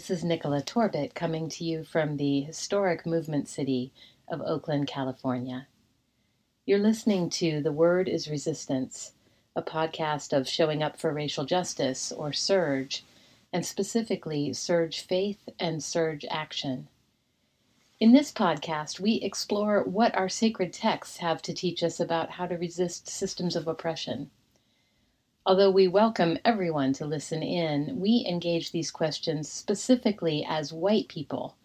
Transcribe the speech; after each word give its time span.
This 0.00 0.08
is 0.08 0.24
Nicola 0.24 0.62
Torbett 0.62 1.12
coming 1.12 1.50
to 1.50 1.62
you 1.62 1.84
from 1.84 2.16
the 2.16 2.40
historic 2.40 3.04
movement 3.04 3.50
city 3.50 3.92
of 4.28 4.40
Oakland, 4.40 4.86
California. 4.86 5.66
You're 6.64 6.78
listening 6.78 7.28
to 7.28 7.60
The 7.60 7.70
Word 7.70 8.08
is 8.08 8.26
Resistance, 8.26 9.12
a 9.54 9.60
podcast 9.60 10.34
of 10.34 10.48
Showing 10.48 10.82
Up 10.82 10.98
for 10.98 11.12
Racial 11.12 11.44
Justice, 11.44 12.12
or 12.12 12.30
SURJ, 12.30 13.02
and 13.52 13.66
specifically 13.66 14.52
SURJ 14.52 15.02
Faith 15.02 15.50
and 15.58 15.82
SURJ 15.82 16.24
Action. 16.30 16.88
In 18.00 18.12
this 18.12 18.32
podcast, 18.32 19.00
we 19.00 19.16
explore 19.16 19.82
what 19.82 20.14
our 20.14 20.30
sacred 20.30 20.72
texts 20.72 21.18
have 21.18 21.42
to 21.42 21.52
teach 21.52 21.82
us 21.82 22.00
about 22.00 22.30
how 22.30 22.46
to 22.46 22.56
resist 22.56 23.06
systems 23.06 23.54
of 23.54 23.68
oppression. 23.68 24.30
Although 25.50 25.72
we 25.72 25.88
welcome 25.88 26.38
everyone 26.44 26.92
to 26.92 27.04
listen 27.04 27.42
in, 27.42 27.98
we 27.98 28.24
engage 28.24 28.70
these 28.70 28.92
questions 28.92 29.50
specifically 29.50 30.46
as 30.48 30.72
white 30.72 31.08
people. 31.08 31.56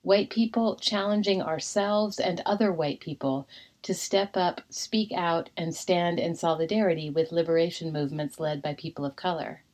White 0.00 0.30
people 0.30 0.76
challenging 0.76 1.42
ourselves 1.42 2.18
and 2.18 2.40
other 2.46 2.72
white 2.72 2.98
people 2.98 3.46
to 3.82 3.92
step 3.92 4.38
up, 4.38 4.62
speak 4.70 5.12
out, 5.12 5.50
and 5.54 5.74
stand 5.74 6.18
in 6.18 6.34
solidarity 6.34 7.10
with 7.10 7.30
liberation 7.30 7.92
movements 7.92 8.40
led 8.40 8.62
by 8.62 8.72
people 8.72 9.04
of 9.04 9.16
color. 9.16 9.64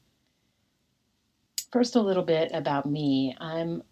First, 1.70 1.94
a 1.94 2.00
little 2.00 2.24
bit 2.24 2.50
about 2.52 2.84
me. 2.84 3.36
I'm 3.38 3.84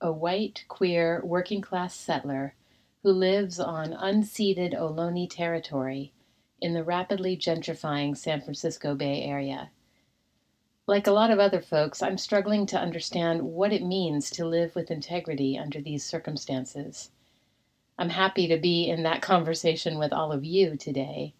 a 0.00 0.12
white, 0.12 0.64
queer, 0.68 1.20
working 1.24 1.62
class 1.62 1.96
settler 1.96 2.54
who 3.02 3.10
lives 3.10 3.58
on 3.58 3.88
unceded 3.92 4.72
Ohlone 4.72 5.28
territory 5.28 6.12
in 6.60 6.74
the 6.74 6.84
rapidly 6.84 7.36
gentrifying 7.36 8.16
San 8.16 8.40
Francisco 8.40 8.94
Bay 8.94 9.22
Area. 9.22 9.70
Like 10.86 11.06
a 11.06 11.12
lot 11.12 11.30
of 11.30 11.38
other 11.38 11.60
folks, 11.60 12.02
I'm 12.02 12.16
struggling 12.16 12.64
to 12.66 12.78
understand 12.78 13.42
what 13.42 13.72
it 13.72 13.82
means 13.82 14.30
to 14.30 14.46
live 14.46 14.74
with 14.74 14.90
integrity 14.90 15.58
under 15.58 15.80
these 15.80 16.04
circumstances. 16.04 17.10
I'm 17.98 18.10
happy 18.10 18.46
to 18.48 18.56
be 18.56 18.88
in 18.88 19.02
that 19.02 19.22
conversation 19.22 19.98
with 19.98 20.12
all 20.12 20.32
of 20.32 20.44
you 20.44 20.76
today. 20.76 21.34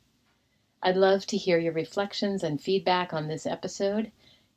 I'd 0.85 0.97
love 0.97 1.27
to 1.27 1.37
hear 1.37 1.59
your 1.59 1.73
reflections 1.73 2.43
and 2.43 2.61
feedback 2.61 3.13
on 3.13 3.29
this 3.29 3.47
episode. 3.47 4.11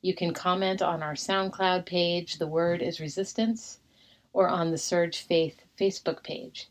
You 0.05 0.13
can 0.13 0.35
comment 0.35 0.83
on 0.83 1.01
our 1.01 1.15
SoundCloud 1.15 1.87
page, 1.87 2.37
The 2.37 2.45
Word 2.45 2.83
is 2.83 2.99
Resistance, 2.99 3.79
or 4.33 4.47
on 4.47 4.69
the 4.69 4.77
SURJ 4.77 5.15
Faith 5.15 5.63
Facebook 5.79 6.21
page. 6.21 6.69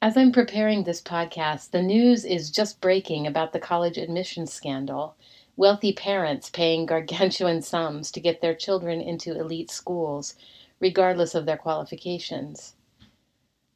As 0.00 0.16
I'm 0.16 0.32
preparing 0.32 0.84
this 0.84 1.02
podcast, 1.02 1.70
the 1.70 1.82
news 1.82 2.24
is 2.24 2.50
just 2.50 2.80
breaking 2.80 3.26
about 3.26 3.52
the 3.52 3.60
college 3.60 3.98
admissions 3.98 4.50
scandal 4.50 5.14
wealthy 5.54 5.92
parents 5.92 6.48
paying 6.48 6.86
gargantuan 6.86 7.60
sums 7.70 8.10
to 8.12 8.20
get 8.20 8.40
their 8.40 8.54
children 8.54 9.02
into 9.02 9.38
elite 9.38 9.70
schools, 9.70 10.34
regardless 10.80 11.34
of 11.34 11.44
their 11.44 11.58
qualifications. 11.58 12.76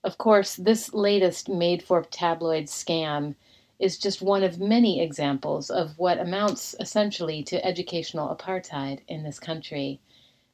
Of 0.03 0.17
course, 0.17 0.57
this 0.57 0.95
latest 0.95 1.51
made 1.51 1.83
for 1.83 2.03
tabloid 2.05 2.69
scam 2.69 3.35
is 3.79 3.99
just 3.99 4.23
one 4.23 4.43
of 4.43 4.59
many 4.59 5.01
examples 5.01 5.71
of 5.71 5.99
what 5.99 6.19
amounts 6.19 6.75
essentially 6.81 7.43
to 7.43 7.65
educational 7.65 8.35
apartheid 8.35 9.01
in 9.07 9.23
this 9.23 9.39
country, 9.39 10.01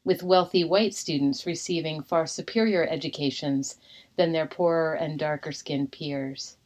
with 0.04 0.22
wealthy 0.22 0.64
white 0.64 0.94
students 0.94 1.46
receiving 1.46 2.02
far 2.02 2.26
superior 2.26 2.84
educations 2.88 3.78
than 4.16 4.32
their 4.32 4.46
poorer 4.46 4.94
and 4.94 5.18
darker 5.18 5.52
skinned 5.52 5.92
peers. 5.92 6.56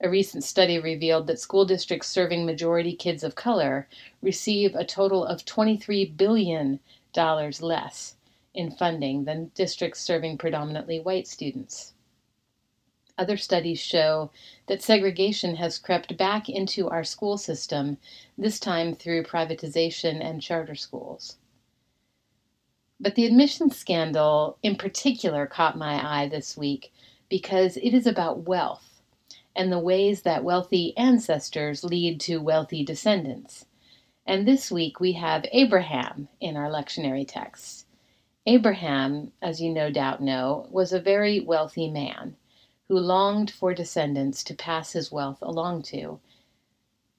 A 0.00 0.10
recent 0.10 0.44
study 0.44 0.78
revealed 0.78 1.28
that 1.28 1.38
school 1.38 1.64
districts 1.64 2.08
serving 2.08 2.44
majority 2.44 2.94
kids 2.94 3.22
of 3.22 3.34
color 3.34 3.88
receive 4.20 4.74
a 4.74 4.84
total 4.84 5.24
of 5.24 5.44
$23 5.44 6.16
billion 6.16 6.80
less 7.14 8.16
in 8.52 8.70
funding 8.70 9.24
than 9.24 9.52
districts 9.54 10.00
serving 10.00 10.36
predominantly 10.36 11.00
white 11.00 11.26
students. 11.26 11.94
Other 13.18 13.36
studies 13.36 13.78
show 13.78 14.30
that 14.68 14.82
segregation 14.82 15.56
has 15.56 15.78
crept 15.78 16.16
back 16.16 16.48
into 16.48 16.88
our 16.88 17.04
school 17.04 17.36
system, 17.36 17.98
this 18.38 18.58
time 18.58 18.94
through 18.94 19.24
privatization 19.24 20.24
and 20.24 20.40
charter 20.40 20.74
schools. 20.74 21.36
But 22.98 23.14
the 23.14 23.26
admissions 23.26 23.76
scandal 23.76 24.56
in 24.62 24.76
particular 24.76 25.46
caught 25.46 25.76
my 25.76 26.22
eye 26.22 26.28
this 26.28 26.56
week 26.56 26.92
because 27.28 27.76
it 27.76 27.92
is 27.92 28.06
about 28.06 28.48
wealth 28.48 29.02
and 29.54 29.70
the 29.70 29.78
ways 29.78 30.22
that 30.22 30.44
wealthy 30.44 30.96
ancestors 30.96 31.84
lead 31.84 32.18
to 32.20 32.38
wealthy 32.38 32.82
descendants. 32.82 33.66
And 34.26 34.48
this 34.48 34.70
week 34.70 35.00
we 35.00 35.12
have 35.12 35.44
Abraham 35.52 36.28
in 36.40 36.56
our 36.56 36.70
lectionary 36.70 37.26
text. 37.28 37.86
Abraham, 38.46 39.32
as 39.42 39.60
you 39.60 39.70
no 39.70 39.90
doubt 39.90 40.22
know, 40.22 40.66
was 40.70 40.92
a 40.92 41.00
very 41.00 41.40
wealthy 41.40 41.90
man 41.90 42.36
who 42.92 42.98
longed 42.98 43.50
for 43.50 43.72
descendants 43.72 44.44
to 44.44 44.52
pass 44.52 44.92
his 44.92 45.10
wealth 45.10 45.38
along 45.40 45.80
to. 45.80 46.20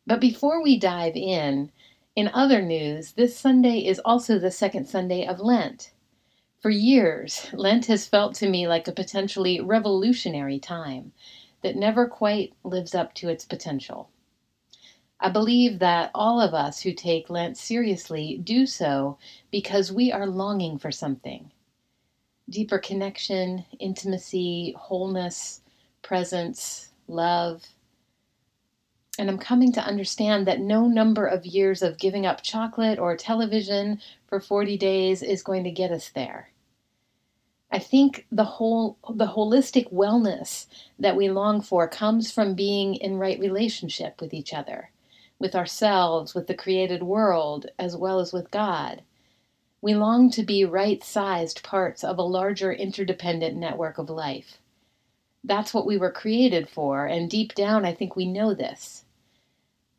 But 0.05 0.21
before 0.21 0.61
we 0.61 0.77
dive 0.77 1.15
in, 1.15 1.71
in 2.15 2.27
other 2.27 2.61
news, 2.61 3.13
this 3.13 3.35
Sunday 3.35 3.79
is 3.79 3.97
also 4.05 4.37
the 4.37 4.51
second 4.51 4.87
Sunday 4.87 5.25
of 5.25 5.39
Lent. 5.39 5.91
For 6.61 6.69
years, 6.69 7.47
Lent 7.53 7.87
has 7.87 8.05
felt 8.05 8.35
to 8.35 8.49
me 8.51 8.67
like 8.67 8.87
a 8.87 8.91
potentially 8.91 9.59
revolutionary 9.61 10.59
time 10.59 11.11
that 11.63 11.75
never 11.75 12.07
quite 12.07 12.53
lives 12.63 12.93
up 12.93 13.15
to 13.15 13.29
its 13.29 13.43
potential. 13.43 14.11
I 15.19 15.29
believe 15.29 15.79
that 15.79 16.11
all 16.13 16.39
of 16.39 16.53
us 16.53 16.81
who 16.81 16.93
take 16.93 17.31
Lent 17.31 17.57
seriously 17.57 18.39
do 18.43 18.67
so 18.67 19.17
because 19.49 19.91
we 19.91 20.11
are 20.11 20.27
longing 20.27 20.77
for 20.77 20.91
something 20.91 21.49
deeper 22.49 22.77
connection, 22.77 23.65
intimacy, 23.79 24.75
wholeness, 24.77 25.62
presence, 26.03 26.89
love. 27.07 27.63
And 29.17 29.29
I'm 29.29 29.37
coming 29.37 29.71
to 29.73 29.81
understand 29.81 30.47
that 30.47 30.59
no 30.59 30.87
number 30.87 31.25
of 31.25 31.45
years 31.45 31.81
of 31.81 31.99
giving 31.99 32.25
up 32.25 32.43
chocolate 32.43 32.99
or 32.99 33.15
television 33.15 33.99
for 34.27 34.39
40 34.39 34.77
days 34.77 35.23
is 35.23 35.43
going 35.43 35.63
to 35.63 35.71
get 35.71 35.91
us 35.91 36.09
there. 36.09 36.49
I 37.71 37.79
think 37.79 38.27
the 38.31 38.43
whole 38.43 38.99
the 39.15 39.25
holistic 39.25 39.91
wellness 39.91 40.67
that 40.99 41.15
we 41.15 41.31
long 41.31 41.59
for 41.59 41.87
comes 41.87 42.31
from 42.31 42.53
being 42.53 42.93
in 42.93 43.17
right 43.17 43.39
relationship 43.39 44.21
with 44.21 44.31
each 44.31 44.53
other, 44.53 44.91
with 45.39 45.55
ourselves, 45.55 46.35
with 46.35 46.45
the 46.45 46.53
created 46.53 47.01
world, 47.01 47.65
as 47.79 47.97
well 47.97 48.19
as 48.19 48.31
with 48.31 48.51
God. 48.51 49.01
We 49.81 49.95
long 49.95 50.29
to 50.31 50.43
be 50.43 50.63
right-sized 50.63 51.63
parts 51.63 52.03
of 52.03 52.19
a 52.19 52.23
larger 52.23 52.71
interdependent 52.71 53.57
network 53.57 53.97
of 53.97 54.07
life. 54.07 54.59
That's 55.43 55.73
what 55.73 55.85
we 55.85 55.97
were 55.97 56.11
created 56.11 56.69
for, 56.69 57.05
and 57.05 57.29
deep 57.29 57.53
down 57.53 57.85
I 57.85 57.93
think 57.93 58.15
we 58.15 58.25
know 58.25 58.53
this. 58.53 59.03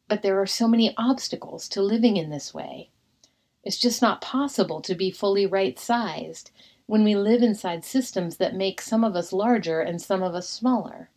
But 0.09 0.23
there 0.23 0.41
are 0.41 0.47
so 0.47 0.67
many 0.67 0.95
obstacles 0.97 1.69
to 1.71 1.83
living 1.83 2.17
in 2.17 2.31
this 2.31 2.55
way. 2.55 2.91
It's 3.63 3.79
just 3.79 4.03
not 4.03 4.21
possible 4.21 4.81
to 4.83 4.95
be 4.95 5.11
fully 5.11 5.47
right 5.47 5.79
sized 5.79 6.51
when 6.87 7.05
we 7.05 7.15
live 7.15 7.43
inside 7.43 7.85
systems 7.85 8.37
that 8.37 8.55
make 8.55 8.81
some 8.81 9.05
of 9.05 9.17
us 9.17 9.33
larger 9.33 9.81
and 9.81 10.01
some 10.01 10.23
of 10.23 10.35
us 10.35 10.49
smaller, 10.49 11.09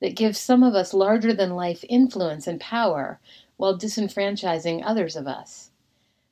that 0.00 0.16
give 0.16 0.36
some 0.36 0.62
of 0.62 0.74
us 0.74 0.94
larger 0.94 1.34
than 1.34 1.56
life 1.56 1.84
influence 1.88 2.46
and 2.46 2.60
power 2.60 3.20
while 3.56 3.78
disenfranchising 3.78 4.82
others 4.84 5.14
of 5.16 5.26
us, 5.26 5.70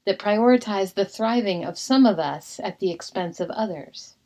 that 0.04 0.18
prioritize 0.18 0.94
the 0.94 1.04
thriving 1.04 1.64
of 1.64 1.78
some 1.78 2.06
of 2.06 2.18
us 2.18 2.58
at 2.62 2.78
the 2.78 2.90
expense 2.90 3.40
of 3.40 3.50
others. 3.50 4.16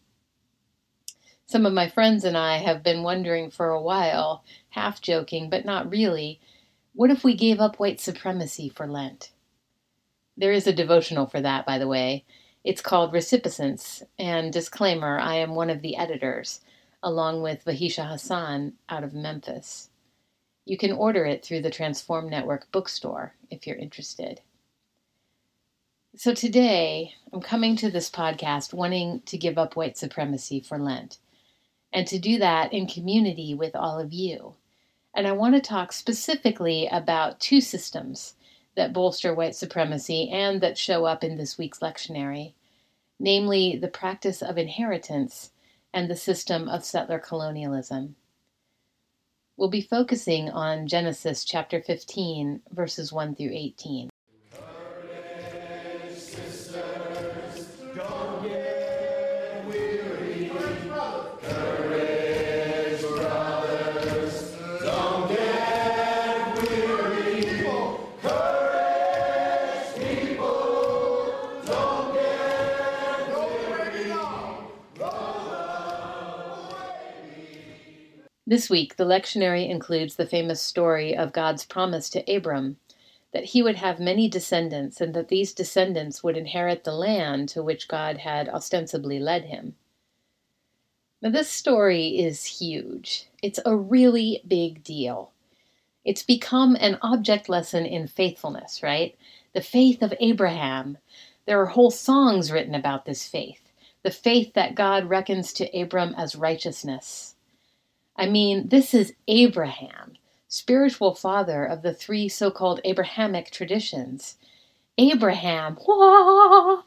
Some 1.49 1.65
of 1.65 1.73
my 1.73 1.89
friends 1.89 2.25
and 2.25 2.37
I 2.37 2.59
have 2.59 2.83
been 2.83 3.05
wondering 3.05 3.53
for 3.53 3.69
a 3.69 3.81
while, 3.81 4.43
half 4.71 5.01
joking 5.01 5.49
but 5.49 5.65
not 5.65 5.89
really, 5.89 6.41
what 6.93 7.11
if 7.11 7.23
we 7.23 7.37
gave 7.37 7.61
up 7.61 7.79
white 7.79 8.01
supremacy 8.01 8.69
for 8.69 8.89
Lent? 8.89 9.31
There 10.37 10.51
is 10.51 10.67
a 10.67 10.73
devotional 10.73 11.27
for 11.27 11.41
that, 11.41 11.65
by 11.65 11.79
the 11.79 11.87
way, 11.87 12.25
it's 12.65 12.83
called 12.83 13.13
Resipiscence, 13.13 14.03
and 14.19 14.53
disclaimer 14.53 15.21
I 15.21 15.37
am 15.37 15.55
one 15.55 15.71
of 15.71 15.83
the 15.83 15.97
editors, 15.97 16.63
along 17.01 17.43
with 17.43 17.65
Vahisha 17.65 18.11
Hasan 18.11 18.73
out 18.89 19.05
of 19.05 19.15
Memphis. 19.15 19.91
You 20.65 20.77
can 20.77 20.91
order 20.91 21.25
it 21.27 21.45
through 21.45 21.63
the 21.63 21.71
Transform 21.71 22.29
Network 22.29 22.73
bookstore 22.73 23.35
if 23.53 23.69
you're 23.69 23.77
interested. 23.77 24.41
So 26.17 26.35
today, 26.35 27.15
I'm 27.33 27.41
coming 27.41 27.77
to 27.77 27.89
this 27.89 28.11
podcast 28.11 28.75
wanting 28.75 29.21
to 29.27 29.39
give 29.39 29.59
up 29.59 29.77
white 29.77 29.97
supremacy 29.97 30.59
for 30.59 30.77
Lent, 30.77 31.19
and 31.97 32.07
to 32.07 32.19
do 32.19 32.39
that 32.39 32.75
in 32.75 32.87
community 32.87 33.55
with 33.55 33.75
all 33.75 33.99
of 33.99 34.13
you. 34.13 34.53
And 35.15 35.27
I 35.27 35.33
want 35.33 35.55
to 35.55 35.63
talk 35.63 35.95
specifically 35.95 36.87
about 36.93 37.41
two 37.41 37.63
systems 37.63 38.35
that 38.75 38.93
bolster 38.93 39.35
white 39.35 39.57
supremacy 39.57 40.29
and 40.29 40.61
that 40.61 40.77
show 40.77 41.07
up 41.07 41.25
in 41.25 41.39
this 41.39 41.57
week's 41.57 41.79
lectionary, 41.79 42.53
namely 43.19 43.79
the 43.79 43.89
practice 43.89 44.43
of 44.43 44.59
inheritance 44.59 45.53
and 45.95 46.11
the 46.11 46.17
system 46.17 46.69
of 46.69 46.85
settler 46.85 47.19
colonialism. 47.19 48.15
We'll 49.57 49.71
be 49.71 49.81
focusing 49.81 50.51
on 50.51 50.89
Genesis 50.89 51.47
chapter 51.47 51.81
15, 51.81 52.61
verses 52.73 53.11
1 53.11 53.37
through 53.37 53.53
18. 53.55 54.11
This 78.57 78.71
week, 78.71 78.97
the 78.97 79.05
lectionary 79.05 79.69
includes 79.69 80.17
the 80.17 80.25
famous 80.25 80.63
story 80.63 81.15
of 81.15 81.35
God's 81.35 81.63
promise 81.67 82.09
to 82.09 82.25
Abram 82.35 82.79
that 83.33 83.45
he 83.45 83.63
would 83.63 83.77
have 83.77 84.01
many 84.01 84.31
descendants 84.31 84.99
and 84.99 85.13
that 85.13 85.29
these 85.29 85.53
descendants 85.53 86.25
would 86.25 86.39
inherit 86.39 86.83
the 86.83 86.95
land 86.95 87.51
to 87.51 87.63
which 87.63 87.87
God 87.87 88.17
had 88.17 88.49
ostensibly 88.49 89.19
led 89.19 89.45
him. 89.45 89.77
Now, 91.21 91.29
this 91.29 91.51
story 91.51 92.19
is 92.19 92.47
huge. 92.47 93.29
It's 93.43 93.61
a 93.67 93.77
really 93.77 94.43
big 94.49 94.83
deal. 94.83 95.33
It's 96.03 96.23
become 96.23 96.79
an 96.81 96.97
object 97.03 97.51
lesson 97.51 97.85
in 97.85 98.07
faithfulness, 98.07 98.83
right? 98.83 99.19
The 99.53 99.61
faith 99.61 100.01
of 100.01 100.15
Abraham. 100.19 100.97
There 101.45 101.61
are 101.61 101.67
whole 101.67 101.91
songs 101.91 102.51
written 102.51 102.75
about 102.75 103.05
this 103.05 103.29
faith, 103.29 103.71
the 104.03 104.11
faith 104.11 104.55
that 104.55 104.75
God 104.75 105.11
reckons 105.11 105.53
to 105.53 105.79
Abram 105.79 106.15
as 106.17 106.35
righteousness. 106.35 107.36
I 108.17 108.27
mean, 108.27 108.69
this 108.69 108.95
is 108.95 109.15
Abraham, 109.29 110.15
spiritual 110.49 111.15
father 111.15 111.65
of 111.65 111.83
the 111.83 111.93
three 111.93 112.29
so 112.29 112.51
called 112.51 112.81
Abrahamic 112.85 113.51
traditions. 113.51 114.37
Abraham, 114.97 115.77
wah! 115.87 116.83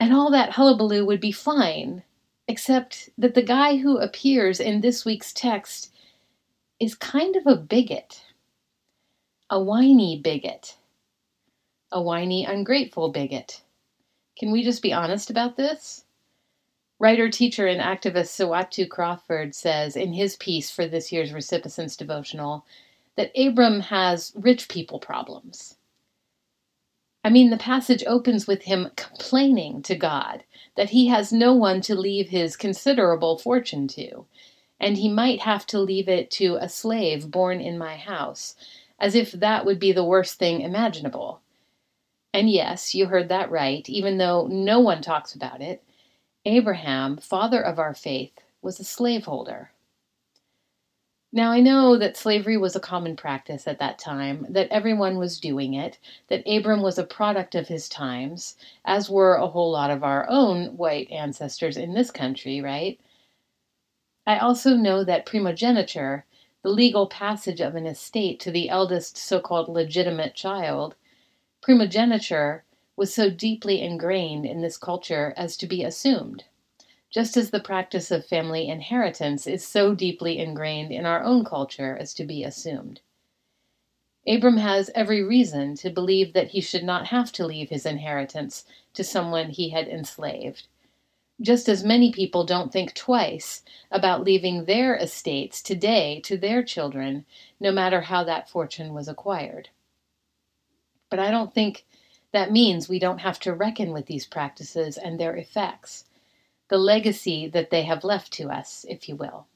And 0.00 0.14
all 0.14 0.30
that 0.30 0.52
hullabaloo 0.52 1.04
would 1.04 1.20
be 1.20 1.32
fine, 1.32 2.02
except 2.48 3.10
that 3.18 3.34
the 3.34 3.42
guy 3.42 3.76
who 3.76 3.98
appears 3.98 4.58
in 4.58 4.80
this 4.80 5.04
week's 5.04 5.32
text 5.32 5.92
is 6.80 6.94
kind 6.94 7.36
of 7.36 7.46
a 7.46 7.56
bigot. 7.56 8.22
A 9.50 9.62
whiny 9.62 10.18
bigot. 10.18 10.76
A 11.92 12.02
whiny, 12.02 12.44
ungrateful 12.44 13.10
bigot. 13.10 13.62
Can 14.38 14.50
we 14.50 14.62
just 14.62 14.82
be 14.82 14.92
honest 14.92 15.30
about 15.30 15.56
this? 15.56 16.05
Writer, 16.98 17.28
teacher, 17.28 17.66
and 17.66 17.80
activist 17.80 18.28
Sawatu 18.32 18.88
Crawford 18.88 19.54
says 19.54 19.96
in 19.96 20.14
his 20.14 20.36
piece 20.36 20.70
for 20.70 20.86
this 20.86 21.12
year's 21.12 21.32
Resipiscence 21.32 21.96
devotional 21.96 22.64
that 23.16 23.32
Abram 23.36 23.80
has 23.80 24.32
rich 24.34 24.68
people 24.68 24.98
problems. 24.98 25.76
I 27.22 27.28
mean, 27.28 27.50
the 27.50 27.58
passage 27.58 28.04
opens 28.06 28.46
with 28.46 28.62
him 28.62 28.90
complaining 28.96 29.82
to 29.82 29.96
God 29.96 30.44
that 30.76 30.90
he 30.90 31.08
has 31.08 31.32
no 31.32 31.52
one 31.52 31.80
to 31.82 31.94
leave 31.94 32.28
his 32.28 32.56
considerable 32.56 33.36
fortune 33.36 33.88
to, 33.88 34.26
and 34.78 34.96
he 34.96 35.08
might 35.08 35.40
have 35.40 35.66
to 35.66 35.80
leave 35.80 36.08
it 36.08 36.30
to 36.32 36.56
a 36.56 36.68
slave 36.68 37.30
born 37.30 37.60
in 37.60 37.76
my 37.76 37.96
house, 37.96 38.54
as 38.98 39.14
if 39.14 39.32
that 39.32 39.66
would 39.66 39.80
be 39.80 39.92
the 39.92 40.04
worst 40.04 40.38
thing 40.38 40.60
imaginable. 40.60 41.40
And 42.32 42.48
yes, 42.48 42.94
you 42.94 43.06
heard 43.06 43.28
that 43.28 43.50
right, 43.50 43.86
even 43.88 44.18
though 44.18 44.46
no 44.46 44.80
one 44.80 45.02
talks 45.02 45.34
about 45.34 45.60
it. 45.60 45.82
Abraham, 46.46 47.16
father 47.16 47.60
of 47.60 47.80
our 47.80 47.92
faith, 47.92 48.38
was 48.62 48.78
a 48.78 48.84
slaveholder. 48.84 49.72
Now, 51.32 51.50
I 51.50 51.58
know 51.60 51.98
that 51.98 52.16
slavery 52.16 52.56
was 52.56 52.76
a 52.76 52.80
common 52.80 53.16
practice 53.16 53.66
at 53.66 53.80
that 53.80 53.98
time, 53.98 54.46
that 54.48 54.68
everyone 54.70 55.18
was 55.18 55.40
doing 55.40 55.74
it, 55.74 55.98
that 56.28 56.46
Abram 56.46 56.82
was 56.82 56.98
a 56.98 57.04
product 57.04 57.56
of 57.56 57.66
his 57.66 57.88
times, 57.88 58.56
as 58.84 59.10
were 59.10 59.34
a 59.34 59.48
whole 59.48 59.72
lot 59.72 59.90
of 59.90 60.04
our 60.04 60.24
own 60.30 60.76
white 60.76 61.10
ancestors 61.10 61.76
in 61.76 61.94
this 61.94 62.12
country, 62.12 62.60
right? 62.60 63.00
I 64.24 64.38
also 64.38 64.76
know 64.76 65.02
that 65.02 65.26
primogeniture, 65.26 66.24
the 66.62 66.70
legal 66.70 67.08
passage 67.08 67.60
of 67.60 67.74
an 67.74 67.86
estate 67.86 68.38
to 68.40 68.52
the 68.52 68.68
eldest 68.68 69.16
so 69.16 69.40
called 69.40 69.68
legitimate 69.68 70.34
child, 70.34 70.94
primogeniture 71.60 72.62
was 72.96 73.14
so 73.14 73.30
deeply 73.30 73.82
ingrained 73.82 74.46
in 74.46 74.62
this 74.62 74.78
culture 74.78 75.34
as 75.36 75.56
to 75.58 75.66
be 75.66 75.84
assumed, 75.84 76.44
just 77.10 77.36
as 77.36 77.50
the 77.50 77.60
practice 77.60 78.10
of 78.10 78.26
family 78.26 78.68
inheritance 78.68 79.46
is 79.46 79.66
so 79.66 79.94
deeply 79.94 80.38
ingrained 80.38 80.90
in 80.90 81.06
our 81.06 81.22
own 81.22 81.44
culture 81.44 81.96
as 82.00 82.14
to 82.14 82.24
be 82.24 82.42
assumed. 82.42 83.00
Abram 84.26 84.56
has 84.56 84.90
every 84.94 85.22
reason 85.22 85.76
to 85.76 85.90
believe 85.90 86.32
that 86.32 86.48
he 86.48 86.60
should 86.60 86.82
not 86.82 87.06
have 87.08 87.30
to 87.32 87.46
leave 87.46 87.68
his 87.68 87.86
inheritance 87.86 88.64
to 88.94 89.04
someone 89.04 89.50
he 89.50 89.68
had 89.68 89.86
enslaved, 89.86 90.66
just 91.40 91.68
as 91.68 91.84
many 91.84 92.10
people 92.10 92.44
don't 92.44 92.72
think 92.72 92.94
twice 92.94 93.62
about 93.90 94.24
leaving 94.24 94.64
their 94.64 94.96
estates 94.96 95.62
today 95.62 96.18
to 96.24 96.36
their 96.36 96.62
children, 96.62 97.24
no 97.60 97.70
matter 97.70 98.00
how 98.00 98.24
that 98.24 98.48
fortune 98.48 98.94
was 98.94 99.06
acquired. 99.06 99.68
But 101.10 101.20
I 101.20 101.30
don't 101.30 101.54
think 101.54 101.84
that 102.32 102.52
means 102.52 102.88
we 102.88 102.98
don't 102.98 103.18
have 103.18 103.38
to 103.40 103.54
reckon 103.54 103.92
with 103.92 104.06
these 104.06 104.26
practices 104.26 104.96
and 104.98 105.18
their 105.18 105.36
effects, 105.36 106.04
the 106.68 106.78
legacy 106.78 107.48
that 107.48 107.70
they 107.70 107.82
have 107.82 108.04
left 108.04 108.32
to 108.34 108.50
us, 108.50 108.84
if 108.88 109.08
you 109.08 109.16
will. 109.16 109.46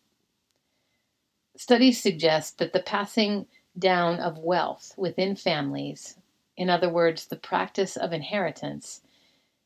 Studies 1.56 2.00
suggest 2.00 2.58
that 2.58 2.72
the 2.72 2.80
passing 2.80 3.46
down 3.78 4.18
of 4.20 4.38
wealth 4.38 4.94
within 4.96 5.36
families, 5.36 6.16
in 6.56 6.70
other 6.70 6.88
words, 6.88 7.26
the 7.26 7.36
practice 7.36 7.96
of 7.96 8.12
inheritance, 8.12 9.02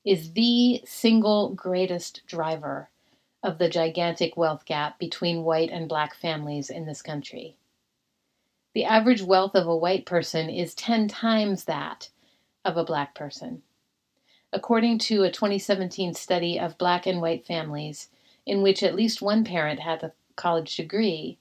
is 0.05 0.33
the 0.33 0.83
single 0.85 1.55
greatest 1.55 2.27
driver 2.27 2.91
of 3.43 3.59
the 3.59 3.69
gigantic 3.69 4.37
wealth 4.37 4.65
gap 4.65 4.99
between 4.99 5.45
white 5.45 5.71
and 5.71 5.89
black 5.89 6.15
families 6.15 6.71
in 6.71 6.87
this 6.87 7.03
country. 7.03 7.57
The 8.75 8.85
average 8.85 9.23
wealth 9.23 9.55
of 9.55 9.69
a 9.69 9.77
white 9.77 10.05
person 10.05 10.51
is 10.51 10.75
10 10.75 11.09
times 11.09 11.65
that 11.67 12.09
of 12.65 12.77
a 12.77 12.85
black 12.85 13.15
person. 13.15 13.63
According 14.53 14.99
to 15.01 15.25
a 15.25 15.31
2017 15.31 16.15
study 16.15 16.59
of 16.59 16.79
black 16.79 17.07
and 17.07 17.21
white 17.21 17.45
families, 17.45 18.09
in 18.47 18.63
which 18.63 18.83
at 18.83 18.95
least 18.95 19.23
one 19.23 19.45
parent 19.45 19.81
had 19.81 20.03
a 20.03 20.13
college 20.37 20.77
degree, 20.77 21.39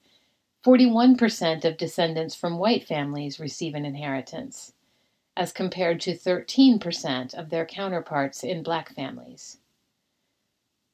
41% 0.65 1.65
of 1.65 1.77
descendants 1.77 2.35
from 2.35 2.57
white 2.57 2.87
families 2.87 3.39
receive 3.39 3.75
an 3.75 3.85
inheritance, 3.85 4.73
as 5.35 5.51
compared 5.51 5.99
to 6.01 6.17
13% 6.17 7.33
of 7.33 7.49
their 7.49 7.65
counterparts 7.65 8.43
in 8.43 8.63
black 8.63 8.95
families. 8.95 9.57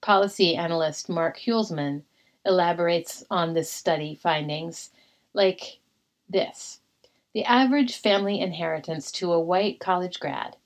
Policy 0.01 0.55
analyst 0.55 1.09
Mark 1.09 1.39
Huelsman 1.39 2.03
elaborates 2.45 3.23
on 3.29 3.53
this 3.53 3.69
study 3.71 4.15
findings 4.15 4.91
like 5.33 5.79
this 6.27 6.78
the 7.39 7.45
average 7.45 7.95
family 7.95 8.41
inheritance 8.41 9.13
to 9.13 9.31
a 9.31 9.39
white 9.39 9.79
college 9.79 10.19
grad 10.19 10.57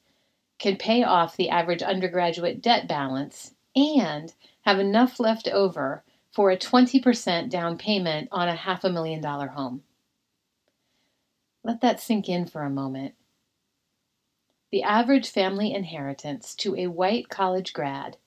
can 0.57 0.75
pay 0.75 1.03
off 1.03 1.37
the 1.37 1.47
average 1.47 1.83
undergraduate 1.83 2.63
debt 2.63 2.87
balance 2.87 3.53
and 3.75 4.33
have 4.61 4.79
enough 4.79 5.19
left 5.19 5.47
over 5.47 6.03
for 6.31 6.49
a 6.49 6.57
20% 6.57 7.47
down 7.47 7.77
payment 7.77 8.27
on 8.31 8.49
a 8.49 8.55
half 8.55 8.83
a 8.83 8.89
million 8.89 9.21
dollar 9.21 9.49
home. 9.49 9.83
Let 11.63 11.79
that 11.81 12.01
sink 12.01 12.27
in 12.27 12.47
for 12.47 12.63
a 12.63 12.71
moment. 12.71 13.13
The 14.71 14.81
average 14.81 15.29
family 15.29 15.75
inheritance 15.75 16.55
to 16.55 16.75
a 16.75 16.87
white 16.87 17.29
college 17.29 17.71
grad 17.71 18.17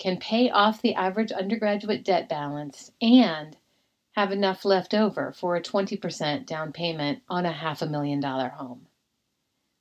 can 0.00 0.16
pay 0.16 0.50
off 0.50 0.82
the 0.82 0.96
average 0.96 1.30
undergraduate 1.30 2.02
debt 2.02 2.28
balance 2.28 2.90
and 3.00 3.56
have 4.14 4.30
enough 4.30 4.64
left 4.64 4.94
over 4.94 5.32
for 5.32 5.56
a 5.56 5.60
20% 5.60 6.46
down 6.46 6.72
payment 6.72 7.20
on 7.28 7.44
a 7.44 7.50
half 7.50 7.82
a 7.82 7.86
million 7.86 8.20
dollar 8.20 8.50
home. 8.50 8.86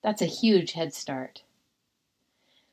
That's 0.02 0.24
a 0.24 0.26
huge 0.26 0.72
head 0.72 0.92
start. 0.92 1.44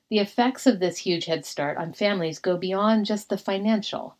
The 0.08 0.20
effects 0.20 0.66
of 0.66 0.80
this 0.80 0.96
huge 0.96 1.26
head 1.26 1.44
start 1.44 1.76
on 1.76 1.92
families 1.92 2.38
go 2.38 2.56
beyond 2.56 3.04
just 3.04 3.28
the 3.28 3.36
financial, 3.36 4.16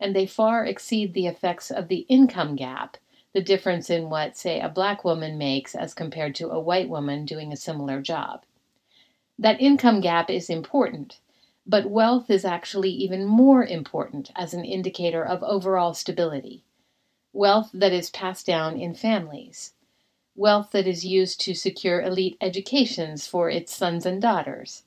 and 0.00 0.16
they 0.16 0.26
far 0.26 0.66
exceed 0.66 1.14
the 1.14 1.28
effects 1.28 1.70
of 1.70 1.86
the 1.86 2.06
income 2.08 2.56
gap, 2.56 2.96
the 3.34 3.40
difference 3.40 3.88
in 3.88 4.10
what, 4.10 4.36
say, 4.36 4.58
a 4.58 4.68
black 4.68 5.04
woman 5.04 5.38
makes 5.38 5.76
as 5.76 5.94
compared 5.94 6.34
to 6.34 6.50
a 6.50 6.58
white 6.58 6.88
woman 6.88 7.24
doing 7.24 7.52
a 7.52 7.56
similar 7.56 8.02
job. 8.02 8.44
That 9.38 9.60
income 9.60 10.00
gap 10.00 10.28
is 10.28 10.50
important, 10.50 11.20
but 11.64 11.88
wealth 11.88 12.30
is 12.30 12.44
actually 12.44 12.90
even 12.90 13.26
more 13.26 13.64
important 13.64 14.32
as 14.34 14.54
an 14.54 14.64
indicator 14.64 15.24
of 15.24 15.44
overall 15.44 15.94
stability 15.94 16.64
wealth 17.32 17.70
that 17.72 17.92
is 17.92 18.10
passed 18.10 18.46
down 18.46 18.76
in 18.78 18.94
families, 18.94 19.74
wealth 20.34 20.70
that 20.72 20.86
is 20.86 21.04
used 21.04 21.40
to 21.40 21.54
secure 21.54 22.00
elite 22.00 22.36
educations 22.40 23.26
for 23.26 23.48
its 23.48 23.74
sons 23.74 24.04
and 24.04 24.20
daughters. 24.20 24.84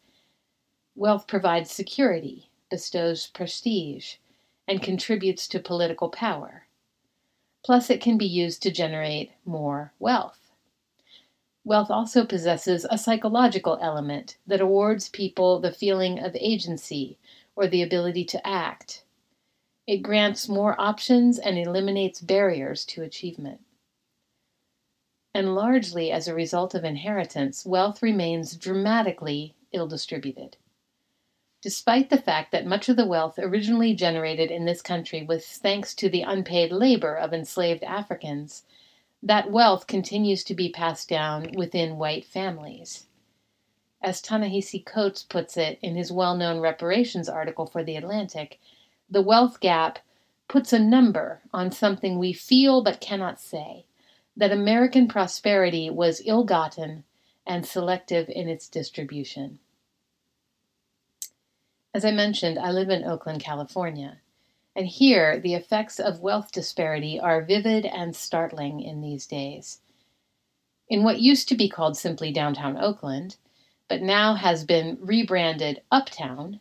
Wealth 0.96 1.26
provides 1.26 1.72
security, 1.72 2.50
bestows 2.70 3.28
prestige, 3.28 4.16
and 4.68 4.82
contributes 4.82 5.48
to 5.48 5.60
political 5.60 6.10
power. 6.10 6.68
Plus, 7.64 7.90
it 7.90 8.02
can 8.02 8.18
be 8.18 8.26
used 8.26 8.62
to 8.64 8.72
generate 8.72 9.32
more 9.46 9.94
wealth. 10.00 10.52
Wealth 11.66 11.90
also 11.90 12.26
possesses 12.26 12.86
a 12.90 12.98
psychological 12.98 13.80
element 13.82 14.38
that 14.46 14.60
awards 14.60 15.08
people 15.08 15.60
the 15.60 15.72
feeling 15.72 16.20
of 16.20 16.36
agency 16.36 17.18
or 17.56 17.68
the 17.68 17.82
ability 17.82 18.26
to 18.26 18.46
act. 18.46 19.03
It 19.86 19.98
grants 19.98 20.48
more 20.48 20.80
options 20.80 21.38
and 21.38 21.58
eliminates 21.58 22.22
barriers 22.22 22.86
to 22.86 23.02
achievement. 23.02 23.62
And 25.34 25.56
largely 25.56 26.12
as 26.12 26.28
a 26.28 26.36
result 26.36 26.74
of 26.74 26.86
inheritance, 26.86 27.66
wealth 27.66 28.02
remains 28.02 28.56
dramatically 28.56 29.56
ill 29.72 29.88
distributed. 29.88 30.58
Despite 31.62 32.10
the 32.10 32.22
fact 32.22 32.52
that 32.52 32.66
much 32.66 32.88
of 32.88 32.98
the 32.98 33.06
wealth 33.06 33.40
originally 33.40 33.94
generated 33.94 34.52
in 34.52 34.66
this 34.66 34.82
country 34.82 35.24
was 35.24 35.46
thanks 35.46 35.94
to 35.96 36.10
the 36.10 36.22
unpaid 36.22 36.72
labor 36.72 37.16
of 37.16 37.34
enslaved 37.34 37.84
Africans, 37.84 38.64
that 39.22 39.52
wealth 39.52 39.88
continues 39.88 40.44
to 40.44 40.54
be 40.54 40.70
passed 40.70 41.10
down 41.10 41.52
within 41.56 41.98
white 41.98 42.26
families. 42.26 43.06
As 44.02 44.22
Ta-Nehisi 44.22 44.86
Coates 44.86 45.24
puts 45.24 45.56
it 45.56 45.80
in 45.82 45.96
his 45.96 46.12
well 46.12 46.36
known 46.36 46.60
reparations 46.60 47.30
article 47.30 47.66
for 47.66 47.84
The 47.84 47.96
Atlantic, 47.96 48.60
the 49.14 49.22
wealth 49.22 49.60
gap 49.60 50.00
puts 50.48 50.74
a 50.74 50.80
number 50.80 51.42
on 51.54 51.72
something 51.72 52.18
we 52.18 52.34
feel 52.34 52.84
but 52.84 53.00
cannot 53.00 53.40
say 53.40 53.86
that 54.36 54.52
American 54.52 55.08
prosperity 55.08 55.88
was 55.88 56.24
ill 56.26 56.44
gotten 56.44 57.04
and 57.46 57.64
selective 57.64 58.28
in 58.30 58.50
its 58.50 58.68
distribution. 58.68 59.60
As 61.94 62.04
I 62.04 62.10
mentioned, 62.10 62.58
I 62.58 62.72
live 62.72 62.90
in 62.90 63.04
Oakland, 63.04 63.44
California, 63.44 64.18
and 64.76 64.88
here 64.88 65.40
the 65.40 65.54
effects 65.54 66.00
of 66.00 66.22
wealth 66.22 66.52
disparity 66.52 67.20
are 67.20 67.44
vivid 67.44 67.86
and 67.86 68.16
startling 68.16 68.82
in 68.82 69.02
these 69.02 69.28
days. 69.28 69.82
In 70.90 71.04
what 71.04 71.22
used 71.22 71.48
to 71.50 71.56
be 71.56 71.70
called 71.70 71.98
simply 71.98 72.32
downtown 72.32 72.78
Oakland, 72.78 73.38
but 73.88 74.02
now 74.02 74.34
has 74.34 74.66
been 74.66 74.98
rebranded 75.00 75.84
Uptown, 75.92 76.60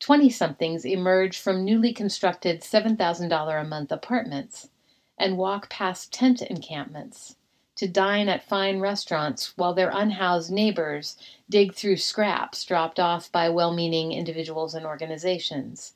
20 0.00 0.30
somethings 0.30 0.84
emerge 0.84 1.38
from 1.38 1.64
newly 1.64 1.92
constructed 1.92 2.62
$7,000 2.62 3.60
a 3.60 3.64
month 3.64 3.92
apartments 3.92 4.70
and 5.18 5.36
walk 5.36 5.68
past 5.68 6.12
tent 6.12 6.40
encampments 6.40 7.36
to 7.76 7.86
dine 7.86 8.28
at 8.28 8.42
fine 8.42 8.80
restaurants 8.80 9.56
while 9.56 9.74
their 9.74 9.90
unhoused 9.90 10.50
neighbors 10.50 11.16
dig 11.48 11.74
through 11.74 11.98
scraps 11.98 12.64
dropped 12.64 12.98
off 12.98 13.30
by 13.30 13.48
well 13.48 13.72
meaning 13.72 14.12
individuals 14.12 14.74
and 14.74 14.86
organizations. 14.86 15.94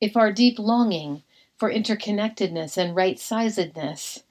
If 0.00 0.16
our 0.16 0.32
deep 0.32 0.58
longing 0.58 1.22
for 1.56 1.72
interconnectedness 1.72 2.76
and 2.76 2.94
right 2.94 3.16
sizedness 3.16 4.22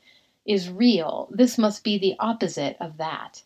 is 0.46 0.69
real, 0.69 1.27
this 1.31 1.57
must 1.57 1.84
be 1.84 1.98
the 1.98 2.15
opposite 2.19 2.77
of 2.79 2.98
that. 2.98 3.43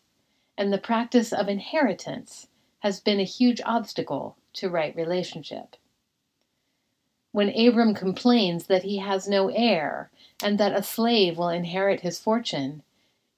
And 0.56 0.72
the 0.72 0.78
practice 0.78 1.32
of 1.32 1.48
inheritance 1.48 2.48
has 2.82 2.98
been 2.98 3.20
a 3.20 3.24
huge 3.24 3.60
obstacle 3.64 4.36
to 4.52 4.68
right 4.68 4.94
relationship. 4.96 5.76
When 7.30 7.56
Abram 7.56 7.94
complains 7.94 8.66
that 8.66 8.82
he 8.82 8.98
has 8.98 9.28
no 9.28 9.50
heir 9.50 10.10
and 10.42 10.58
that 10.58 10.76
a 10.76 10.82
slave 10.82 11.38
will 11.38 11.48
inherit 11.48 12.00
his 12.00 12.18
fortune, 12.18 12.82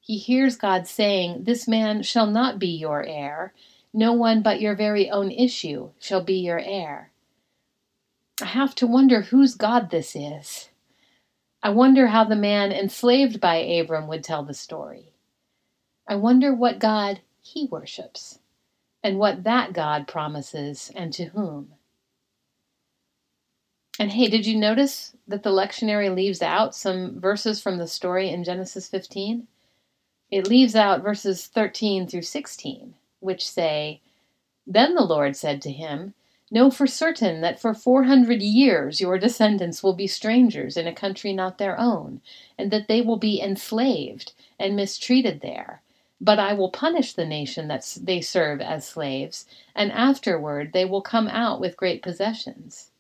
he 0.01 0.17
hears 0.17 0.57
God 0.57 0.87
saying, 0.87 1.45
This 1.45 1.69
man 1.69 2.03
shall 2.03 2.27
not 2.27 2.59
be 2.59 2.69
your 2.69 3.05
heir, 3.05 3.53
no 3.93 4.15
one 4.15 4.41
but 4.41 4.63
your 4.63 4.75
very 4.75 5.11
own 5.11 5.31
issue 5.31 5.91
shall 6.01 6.23
be 6.23 6.37
your 6.37 6.59
heir. 6.59 7.11
I 8.41 8.47
have 8.47 8.75
to 8.77 8.87
wonder 8.87 9.21
whose 9.21 9.55
God 9.55 9.91
this 9.91 10.17
is. 10.17 10.71
I 11.63 11.69
wonder 11.69 12.07
how 12.07 12.25
the 12.25 12.35
man 12.35 12.73
enslaved 12.73 13.43
by 13.43 13.57
Abram 13.57 14.09
would 14.09 14.25
tell 14.25 14.43
the 14.43 14.55
story. 14.55 15.13
I 16.09 16.15
wonder 16.15 16.55
what 16.55 16.79
God 16.79 17.21
he 17.43 17.67
worships 17.67 18.39
and 19.05 19.19
what 19.19 19.45
that 19.45 19.75
God 19.75 20.09
promises 20.09 20.91
and 20.97 21.13
to 21.13 21.27
whom. 21.27 21.75
And 23.99 24.11
hey, 24.11 24.29
did 24.29 24.47
you 24.47 24.57
notice 24.57 25.15
that 25.29 25.43
the 25.43 25.51
lectionary 25.51 26.13
leaves 26.13 26.41
out 26.43 26.75
some 26.75 27.21
verses 27.21 27.61
from 27.61 27.77
the 27.77 27.87
story 27.87 28.31
in 28.31 28.43
Genesis 28.43 28.89
15? 28.89 29.47
It 30.31 30.49
leaves 30.49 30.75
out 30.75 31.03
verses 31.03 31.47
13 31.47 32.09
through 32.09 32.23
16, 32.23 32.95
which 33.21 33.49
say, 33.49 34.01
Then 34.67 34.95
the 34.95 35.05
Lord 35.05 35.37
said 35.37 35.61
to 35.63 35.71
him, 35.71 36.15
Know 36.51 36.71
for 36.71 36.87
certain 36.87 37.41
that 37.43 37.61
for 37.61 37.75
400 37.75 38.41
years 38.43 39.01
your 39.01 39.19
descendants 39.19 39.83
will 39.83 39.95
be 39.95 40.07
strangers 40.07 40.77
in 40.77 40.87
a 40.87 40.95
country 40.95 41.33
not 41.33 41.59
their 41.59 41.79
own, 41.79 42.21
and 42.59 42.71
that 42.71 42.89
they 42.89 43.01
will 43.01 43.19
be 43.19 43.41
enslaved 43.41 44.33
and 44.59 44.75
mistreated 44.75 45.41
there 45.41 45.83
but 46.21 46.39
I 46.39 46.53
will 46.55 46.71
punish 46.71 47.13
the 47.13 47.27
nation 47.27 47.69
that 47.69 47.99
they 48.01 48.21
serve 48.21 48.61
as 48.61 48.87
slaves, 48.87 49.47
and 49.75 49.93
afterward 49.93 50.73
they 50.73 50.85
will 50.85 51.03
come 51.03 51.29
out 51.29 51.61
with 51.61 51.77
great 51.77 52.03
possessions. 52.03 52.91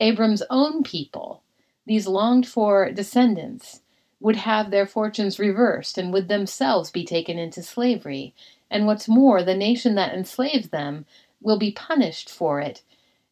Abram's 0.00 0.42
own 0.50 0.82
people, 0.82 1.42
these 1.86 2.06
longed 2.06 2.46
for 2.46 2.90
descendants, 2.90 3.82
would 4.20 4.36
have 4.36 4.70
their 4.70 4.86
fortunes 4.86 5.38
reversed 5.38 5.98
and 5.98 6.12
would 6.12 6.28
themselves 6.28 6.90
be 6.90 7.04
taken 7.04 7.38
into 7.38 7.62
slavery. 7.62 8.34
And 8.70 8.86
what's 8.86 9.08
more, 9.08 9.42
the 9.42 9.54
nation 9.54 9.94
that 9.94 10.14
enslaves 10.14 10.70
them 10.70 11.06
will 11.40 11.58
be 11.58 11.70
punished 11.70 12.28
for 12.28 12.60
it, 12.60 12.82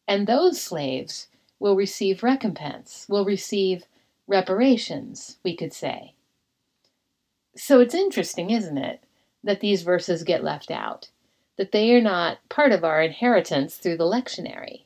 and 0.07 0.25
those 0.25 0.61
slaves 0.61 1.27
will 1.59 1.75
receive 1.75 2.23
recompense, 2.23 3.05
will 3.09 3.25
receive 3.25 3.83
reparations, 4.27 5.37
we 5.43 5.55
could 5.55 5.73
say. 5.73 6.13
So 7.57 7.79
it's 7.79 7.95
interesting, 7.95 8.49
isn't 8.49 8.77
it, 8.77 9.03
that 9.43 9.61
these 9.61 9.83
verses 9.83 10.23
get 10.23 10.43
left 10.43 10.69
out, 10.69 11.09
that 11.57 11.71
they 11.71 11.95
are 11.95 12.01
not 12.01 12.39
part 12.49 12.71
of 12.71 12.83
our 12.83 13.01
inheritance 13.01 13.75
through 13.75 13.97
the 13.97 14.03
lectionary. 14.03 14.83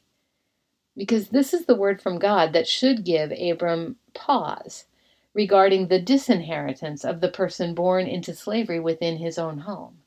Because 0.96 1.30
this 1.30 1.54
is 1.54 1.66
the 1.66 1.76
word 1.76 2.02
from 2.02 2.20
God 2.20 2.54
that 2.54 2.68
should 2.68 3.06
give 3.06 3.32
Abram 3.32 3.96
pause 4.14 4.86
regarding 5.34 5.88
the 5.88 6.02
disinheritance 6.02 7.06
of 7.06 7.22
the 7.22 7.30
person 7.30 7.74
born 7.74 8.06
into 8.06 8.36
slavery 8.36 8.80
within 8.80 9.18
his 9.18 9.38
own 9.38 9.60
home. 9.60 10.00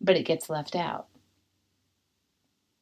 But 0.00 0.16
it 0.16 0.26
gets 0.26 0.50
left 0.50 0.76
out. 0.76 1.06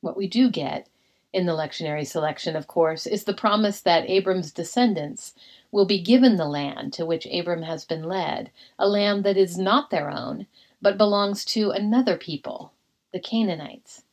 What 0.01 0.17
we 0.17 0.27
do 0.27 0.51
get 0.51 0.89
in 1.33 1.47
the 1.47 1.53
lectionary 1.53 2.07
selection, 2.07 2.57
of 2.57 2.67
course, 2.67 3.07
is 3.07 3.25
the 3.25 3.35
promise 3.35 3.81
that 3.83 4.09
Abram's 4.09 4.53
descendants 4.53 5.35
will 5.75 5.85
be 5.85 6.01
given 6.01 6.37
the 6.37 6.47
land 6.47 6.93
to 6.93 7.05
which 7.05 7.27
Abram 7.27 7.63
has 7.63 7.85
been 7.85 8.05
led, 8.05 8.49
a 8.79 8.87
land 8.87 9.25
that 9.25 9.37
is 9.37 9.59
not 9.59 9.91
their 9.91 10.09
own, 10.09 10.47
but 10.81 10.97
belongs 10.97 11.45
to 11.45 11.73
another 11.73 12.17
people, 12.17 12.73
the 13.13 13.19
Canaanites. 13.19 14.05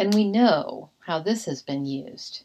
And 0.00 0.12
we 0.12 0.24
know 0.24 0.90
how 1.06 1.20
this 1.20 1.44
has 1.44 1.62
been 1.62 1.86
used. 1.86 2.42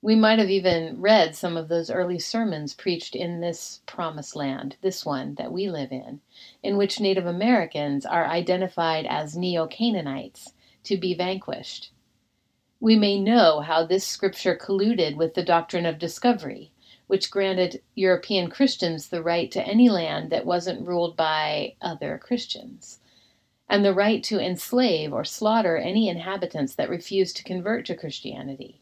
We 0.00 0.14
might 0.14 0.38
have 0.38 0.48
even 0.48 1.02
read 1.02 1.36
some 1.36 1.54
of 1.54 1.68
those 1.68 1.90
early 1.90 2.18
sermons 2.18 2.72
preached 2.72 3.14
in 3.14 3.40
this 3.42 3.82
promised 3.84 4.34
land, 4.34 4.76
this 4.80 5.04
one 5.04 5.34
that 5.34 5.52
we 5.52 5.68
live 5.68 5.92
in, 5.92 6.22
in 6.62 6.78
which 6.78 6.98
Native 6.98 7.26
Americans 7.26 8.06
are 8.06 8.26
identified 8.26 9.04
as 9.04 9.36
Neo 9.36 9.66
Canaanites 9.66 10.54
to 10.84 10.96
be 10.96 11.12
vanquished. 11.12 11.92
We 12.80 12.96
may 12.96 13.20
know 13.20 13.60
how 13.60 13.84
this 13.84 14.06
scripture 14.06 14.56
colluded 14.56 15.16
with 15.16 15.34
the 15.34 15.44
doctrine 15.44 15.84
of 15.84 15.98
discovery, 15.98 16.71
which 17.12 17.30
granted 17.30 17.82
European 17.94 18.48
Christians 18.48 19.10
the 19.10 19.22
right 19.22 19.50
to 19.50 19.62
any 19.68 19.90
land 19.90 20.30
that 20.30 20.46
wasn't 20.46 20.88
ruled 20.88 21.14
by 21.14 21.74
other 21.82 22.16
Christians, 22.16 23.00
and 23.68 23.84
the 23.84 23.92
right 23.92 24.24
to 24.24 24.40
enslave 24.40 25.12
or 25.12 25.22
slaughter 25.22 25.76
any 25.76 26.08
inhabitants 26.08 26.74
that 26.74 26.88
refused 26.88 27.36
to 27.36 27.44
convert 27.44 27.84
to 27.84 27.94
Christianity. 27.94 28.80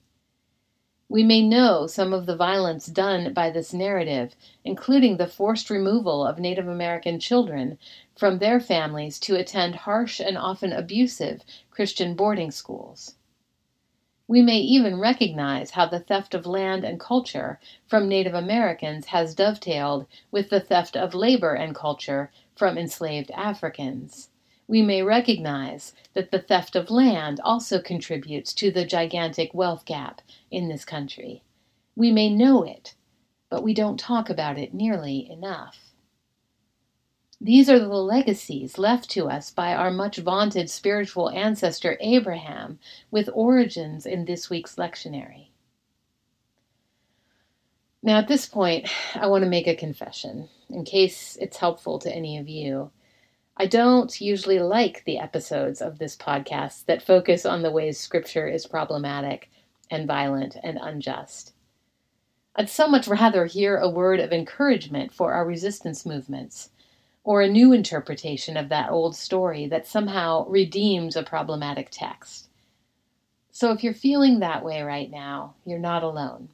We 1.09 1.25
may 1.25 1.43
know 1.43 1.89
some 1.89 2.13
of 2.13 2.27
the 2.27 2.37
violence 2.37 2.87
done 2.87 3.33
by 3.33 3.51
this 3.51 3.75
narrative, 3.75 4.37
including 4.65 5.17
the 5.17 5.27
forced 5.27 5.69
removal 5.69 6.25
of 6.25 6.39
Native 6.39 6.69
American 6.69 7.19
children 7.19 7.81
from 8.17 8.39
their 8.39 8.61
families 8.61 9.19
to 9.27 9.35
attend 9.35 9.75
harsh 9.75 10.21
and 10.21 10.39
often 10.39 10.73
abusive 10.73 11.43
Christian 11.73 12.15
boarding 12.15 12.53
schools. 12.53 13.17
We 14.31 14.43
may 14.43 14.59
even 14.59 15.01
recognize 15.01 15.73
how 15.73 15.87
the 15.87 15.99
theft 15.99 16.35
of 16.35 16.47
land 16.47 16.85
and 16.85 17.01
culture 17.01 17.59
from 17.89 18.09
Native 18.09 18.33
Americans 18.33 19.07
has 19.07 19.35
dovetailed 19.35 20.07
with 20.31 20.51
the 20.51 20.61
theft 20.61 20.97
of 20.97 21.17
labor 21.17 21.55
and 21.55 21.75
culture 21.75 22.31
from 22.55 22.79
enslaved 22.79 23.33
Africans. 23.33 24.29
We 24.69 24.83
may 24.83 25.03
recognize 25.03 25.95
that 26.15 26.31
the 26.31 26.39
theft 26.39 26.77
of 26.77 26.93
land 26.93 27.41
also 27.43 27.83
contributes 27.83 28.53
to 28.53 28.71
the 28.71 28.85
gigantic 28.85 29.53
wealth 29.53 29.85
gap 29.85 30.23
in 30.49 30.69
this 30.69 30.85
country. 30.85 31.43
We 31.97 32.13
may 32.13 32.31
know 32.31 32.63
it, 32.63 32.95
but 33.49 33.65
we 33.65 33.75
don't 33.75 33.99
talk 33.99 34.31
about 34.31 34.59
it 34.59 34.73
nearly 34.73 35.29
enough. 35.29 35.90
These 37.43 37.71
are 37.71 37.79
the 37.79 37.89
legacies 37.89 38.77
left 38.77 39.09
to 39.11 39.31
us 39.31 39.51
by 39.51 39.75
our 39.75 39.91
much 39.91 40.19
vaunted 40.19 40.69
spiritual 40.69 41.31
ancestor 41.31 41.97
Abraham, 42.01 42.79
with 43.11 43.31
origins 43.33 44.05
in 44.05 44.27
this 44.27 44.51
week's 44.51 44.77
lectionary. 44.77 45.49
Now, 48.03 48.19
at 48.19 48.29
this 48.29 48.45
point, 48.45 48.89
I 49.15 49.27
want 49.27 49.45
to 49.45 49.49
make 49.51 49.67
a 49.67 49.75
confession 49.75 50.51
in 50.69 50.85
case 50.85 51.39
it's 51.41 51.57
helpful 51.57 51.99
to 52.01 52.15
any 52.15 52.37
of 52.37 52.49
you. 52.49 52.91
I 53.57 53.67
don't 53.67 54.21
usually 54.21 54.59
like 54.59 55.05
the 55.05 55.19
episodes 55.19 55.81
of 55.81 55.99
this 55.99 56.17
podcast 56.17 56.85
that 56.87 57.03
focus 57.03 57.47
on 57.47 57.63
the 57.63 57.71
ways 57.71 57.99
Scripture 57.99 58.49
is 58.49 58.67
problematic 58.67 59.51
and 59.91 60.07
violent 60.07 60.57
and 60.63 60.79
unjust. 60.81 61.55
I'd 62.57 62.69
so 62.69 62.87
much 62.87 63.09
rather 63.09 63.47
hear 63.47 63.79
a 63.79 63.89
word 63.89 64.21
of 64.21 64.33
encouragement 64.33 65.13
for 65.13 65.33
our 65.33 65.47
resistance 65.47 66.05
movements, 66.05 66.71
or 67.23 67.43
a 67.43 67.49
new 67.49 67.73
interpretation 67.73 68.57
of 68.57 68.69
that 68.69 68.91
old 68.91 69.15
story 69.15 69.67
that 69.67 69.87
somehow 69.87 70.47
redeems 70.49 71.17
a 71.17 71.23
problematic 71.23 71.89
text. 71.91 72.49
So 73.51 73.73
if 73.73 73.85
you're 73.85 73.95
feeling 73.95 74.39
that 74.39 74.65
way 74.65 74.83
right 74.83 75.11
now, 75.11 75.55
you're 75.65 75.79
not 75.79 76.03
alone. 76.03 76.49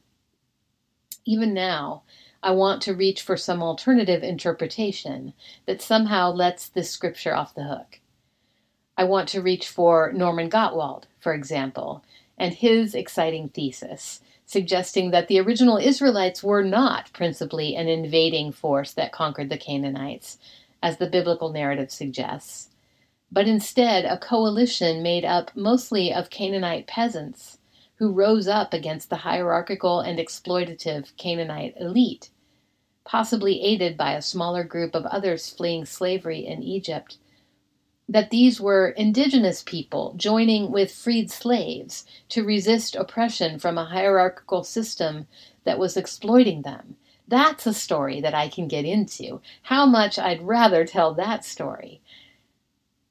Even 1.25 1.53
now, 1.53 2.03
I 2.43 2.51
want 2.51 2.81
to 2.83 2.93
reach 2.93 3.21
for 3.21 3.37
some 3.37 3.63
alternative 3.63 4.23
interpretation 4.23 5.33
that 5.65 5.81
somehow 5.81 6.31
lets 6.31 6.67
this 6.69 6.91
scripture 6.91 7.35
off 7.35 7.55
the 7.55 7.63
hook. 7.63 7.99
I 8.97 9.03
want 9.03 9.29
to 9.29 9.41
reach 9.41 9.67
for 9.67 10.11
Norman 10.13 10.49
Gottwald, 10.49 11.03
for 11.19 11.33
example, 11.33 12.03
and 12.37 12.53
his 12.53 12.95
exciting 12.95 13.49
thesis, 13.49 14.21
suggesting 14.47 15.11
that 15.11 15.27
the 15.27 15.39
original 15.39 15.77
Israelites 15.77 16.41
were 16.41 16.63
not 16.63 17.11
principally 17.13 17.75
an 17.75 17.87
invading 17.87 18.51
force 18.51 18.93
that 18.93 19.11
conquered 19.11 19.49
the 19.49 19.57
Canaanites, 19.57 20.39
as 20.81 20.97
the 20.97 21.09
biblical 21.09 21.51
narrative 21.51 21.91
suggests, 21.91 22.69
but 23.29 23.47
instead 23.47 24.05
a 24.05 24.17
coalition 24.17 25.03
made 25.03 25.25
up 25.25 25.51
mostly 25.53 26.13
of 26.13 26.29
Canaanite 26.29 26.87
peasants 26.87 27.57
who 27.95 28.11
rose 28.11 28.47
up 28.47 28.73
against 28.73 29.09
the 29.09 29.17
hierarchical 29.17 29.99
and 29.99 30.17
exploitative 30.17 31.15
Canaanite 31.17 31.75
elite, 31.77 32.29
possibly 33.03 33.61
aided 33.61 33.97
by 33.97 34.13
a 34.13 34.21
smaller 34.21 34.63
group 34.63 34.95
of 34.95 35.05
others 35.07 35.49
fleeing 35.49 35.85
slavery 35.85 36.45
in 36.45 36.63
Egypt. 36.63 37.17
That 38.09 38.29
these 38.29 38.61
were 38.61 38.89
indigenous 38.89 39.61
people 39.63 40.13
joining 40.15 40.71
with 40.71 40.91
freed 40.91 41.29
slaves 41.29 42.05
to 42.29 42.43
resist 42.43 42.95
oppression 42.95 43.59
from 43.59 43.77
a 43.77 43.85
hierarchical 43.85 44.63
system 44.63 45.27
that 45.65 45.79
was 45.79 45.97
exploiting 45.97 46.61
them. 46.61 46.95
That's 47.27 47.67
a 47.67 47.73
story 47.73 48.21
that 48.21 48.33
I 48.33 48.47
can 48.47 48.69
get 48.69 48.85
into. 48.85 49.41
How 49.63 49.85
much 49.85 50.17
I'd 50.17 50.41
rather 50.41 50.85
tell 50.85 51.13
that 51.15 51.43
story. 51.43 52.01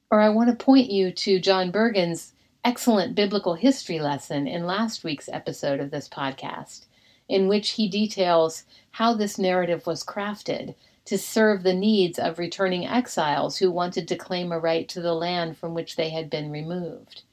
Or 0.09 0.21
I 0.21 0.29
want 0.29 0.49
to 0.49 0.65
point 0.65 0.89
you 0.89 1.11
to 1.11 1.39
John 1.39 1.71
Bergen's 1.71 2.33
excellent 2.65 3.13
biblical 3.13 3.53
history 3.53 3.99
lesson 3.99 4.47
in 4.47 4.65
last 4.65 5.03
week's 5.03 5.29
episode 5.29 5.79
of 5.79 5.91
this 5.91 6.09
podcast, 6.09 6.85
in 7.29 7.47
which 7.47 7.71
he 7.71 7.87
details 7.87 8.63
how 8.91 9.13
this 9.13 9.37
narrative 9.37 9.85
was 9.85 10.03
crafted 10.03 10.73
to 11.07 11.17
serve 11.17 11.63
the 11.63 11.73
needs 11.73 12.19
of 12.19 12.37
returning 12.37 12.85
exiles 12.85 13.57
who 13.57 13.71
wanted 13.71 14.09
to 14.09 14.17
claim 14.17 14.51
a 14.51 14.59
right 14.59 14.89
to 14.89 14.99
the 14.99 15.13
land 15.13 15.57
from 15.57 15.73
which 15.73 15.95
they 15.95 16.09
had 16.09 16.29
been 16.29 16.51
removed. 16.51 17.23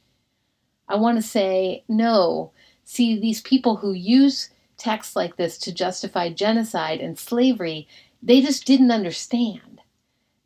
I 0.89 0.95
want 0.95 1.17
to 1.19 1.23
say, 1.23 1.83
no, 1.89 2.53
see, 2.85 3.19
these 3.19 3.41
people 3.41 3.77
who 3.77 3.93
use 3.93 4.51
texts 4.77 5.17
like 5.17 5.37
this 5.37 5.59
to 5.59 5.75
justify 5.75 6.33
genocide 6.33 7.01
and 7.01 7.19
slavery, 7.19 7.89
they 8.23 8.41
just 8.41 8.65
didn't 8.65 8.93
understand. 8.93 9.81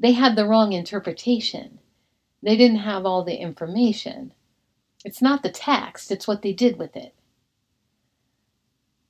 They 0.01 0.13
had 0.13 0.35
the 0.35 0.47
wrong 0.47 0.73
interpretation. 0.73 1.81
They 2.43 2.57
didn't 2.57 2.79
have 2.79 3.05
all 3.05 3.25
the 3.25 3.37
information. 3.37 4.33
It's 5.05 5.21
not 5.21 5.43
the 5.43 5.51
text, 5.51 6.11
it's 6.11 6.27
what 6.27 6.41
they 6.41 6.55
did 6.55 6.79
with 6.79 6.97
it. 6.97 7.15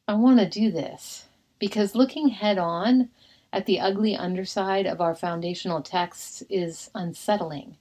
I 0.09 0.15
want 0.15 0.41
to 0.41 0.49
do 0.49 0.73
this 0.73 1.27
because 1.61 1.95
looking 1.95 2.29
head 2.29 2.59
on 2.59 3.11
at 3.53 3.67
the 3.67 3.81
ugly 3.81 4.15
underside 4.15 4.87
of 4.87 5.01
our 5.01 5.15
foundational 5.15 5.83
texts 5.83 6.43
is 6.51 6.91
unsettling 6.95 7.77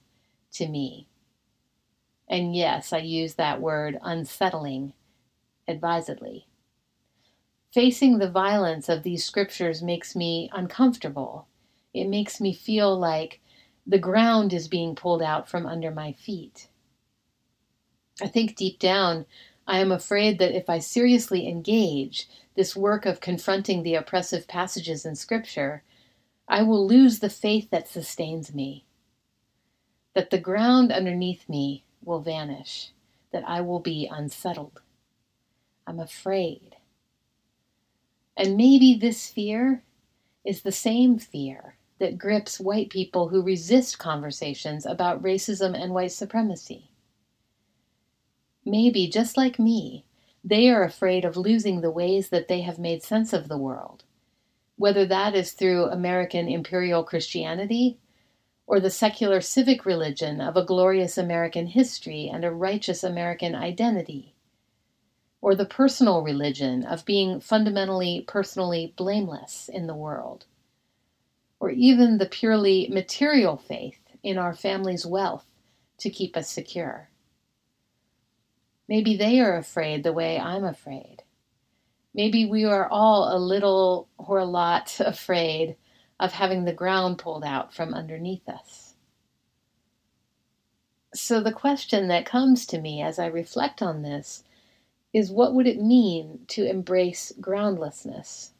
to 0.52 0.68
me. 0.68 1.08
And 2.28 2.54
yes, 2.54 2.92
I 2.92 2.98
use 2.98 3.34
that 3.34 3.60
word 3.60 3.98
unsettling 4.02 4.92
advisedly. 5.66 6.46
Facing 7.72 8.18
the 8.18 8.30
violence 8.30 8.88
of 8.88 9.02
these 9.02 9.24
scriptures 9.24 9.82
makes 9.82 10.16
me 10.16 10.50
uncomfortable. 10.52 11.46
It 11.92 12.08
makes 12.08 12.40
me 12.40 12.54
feel 12.54 12.98
like 12.98 13.40
the 13.86 13.98
ground 13.98 14.52
is 14.52 14.68
being 14.68 14.94
pulled 14.94 15.22
out 15.22 15.48
from 15.48 15.66
under 15.66 15.90
my 15.90 16.12
feet. 16.12 16.68
I 18.20 18.26
think 18.26 18.56
deep 18.56 18.78
down, 18.78 19.26
I 19.68 19.80
am 19.80 19.92
afraid 19.92 20.38
that 20.38 20.56
if 20.56 20.70
I 20.70 20.78
seriously 20.78 21.46
engage 21.46 22.26
this 22.56 22.74
work 22.74 23.04
of 23.04 23.20
confronting 23.20 23.82
the 23.82 23.96
oppressive 23.96 24.48
passages 24.48 25.04
in 25.04 25.14
Scripture, 25.14 25.82
I 26.48 26.62
will 26.62 26.86
lose 26.86 27.18
the 27.18 27.28
faith 27.28 27.68
that 27.68 27.86
sustains 27.86 28.54
me, 28.54 28.86
that 30.14 30.30
the 30.30 30.38
ground 30.38 30.90
underneath 30.90 31.46
me 31.50 31.84
will 32.02 32.22
vanish, 32.22 32.92
that 33.30 33.44
I 33.46 33.60
will 33.60 33.80
be 33.80 34.08
unsettled. 34.10 34.80
I'm 35.86 36.00
afraid. 36.00 36.76
And 38.38 38.56
maybe 38.56 38.94
this 38.94 39.28
fear 39.28 39.82
is 40.46 40.62
the 40.62 40.72
same 40.72 41.18
fear 41.18 41.76
that 41.98 42.16
grips 42.16 42.58
white 42.58 42.88
people 42.88 43.28
who 43.28 43.42
resist 43.42 43.98
conversations 43.98 44.86
about 44.86 45.22
racism 45.22 45.78
and 45.78 45.92
white 45.92 46.12
supremacy. 46.12 46.88
Maybe, 48.68 49.08
just 49.08 49.38
like 49.38 49.58
me, 49.58 50.04
they 50.44 50.68
are 50.68 50.82
afraid 50.82 51.24
of 51.24 51.38
losing 51.38 51.80
the 51.80 51.90
ways 51.90 52.28
that 52.28 52.48
they 52.48 52.60
have 52.60 52.78
made 52.78 53.02
sense 53.02 53.32
of 53.32 53.48
the 53.48 53.56
world, 53.56 54.04
whether 54.76 55.06
that 55.06 55.34
is 55.34 55.52
through 55.52 55.86
American 55.86 56.48
imperial 56.48 57.02
Christianity 57.02 57.96
or 58.66 58.78
the 58.78 58.90
secular 58.90 59.40
civic 59.40 59.86
religion 59.86 60.42
of 60.42 60.54
a 60.54 60.66
glorious 60.66 61.16
American 61.16 61.68
history 61.68 62.28
and 62.30 62.44
a 62.44 62.50
righteous 62.50 63.02
American 63.02 63.54
identity, 63.54 64.34
or 65.40 65.54
the 65.54 65.64
personal 65.64 66.20
religion 66.20 66.84
of 66.84 67.06
being 67.06 67.40
fundamentally 67.40 68.22
personally 68.28 68.92
blameless 68.98 69.70
in 69.72 69.86
the 69.86 69.96
world, 69.96 70.44
or 71.58 71.70
even 71.70 72.18
the 72.18 72.26
purely 72.26 72.86
material 72.88 73.56
faith 73.56 74.00
in 74.22 74.36
our 74.36 74.52
family's 74.52 75.06
wealth 75.06 75.46
to 75.96 76.10
keep 76.10 76.36
us 76.36 76.50
secure. 76.50 77.08
Maybe 78.88 79.16
they 79.16 79.40
are 79.40 79.56
afraid 79.56 80.02
the 80.02 80.14
way 80.14 80.38
I'm 80.38 80.64
afraid. 80.64 81.22
Maybe 82.14 82.46
we 82.46 82.64
are 82.64 82.88
all 82.88 83.36
a 83.36 83.38
little 83.38 84.08
or 84.16 84.38
a 84.38 84.46
lot 84.46 84.98
afraid 85.00 85.76
of 86.18 86.32
having 86.32 86.64
the 86.64 86.72
ground 86.72 87.18
pulled 87.18 87.44
out 87.44 87.72
from 87.72 87.94
underneath 87.94 88.48
us. 88.48 88.94
So, 91.14 91.40
the 91.40 91.52
question 91.52 92.08
that 92.08 92.26
comes 92.26 92.66
to 92.66 92.80
me 92.80 93.02
as 93.02 93.18
I 93.18 93.26
reflect 93.26 93.82
on 93.82 94.02
this 94.02 94.44
is 95.12 95.30
what 95.30 95.54
would 95.54 95.66
it 95.66 95.80
mean 95.80 96.44
to 96.48 96.68
embrace 96.68 97.32
groundlessness? 97.40 98.52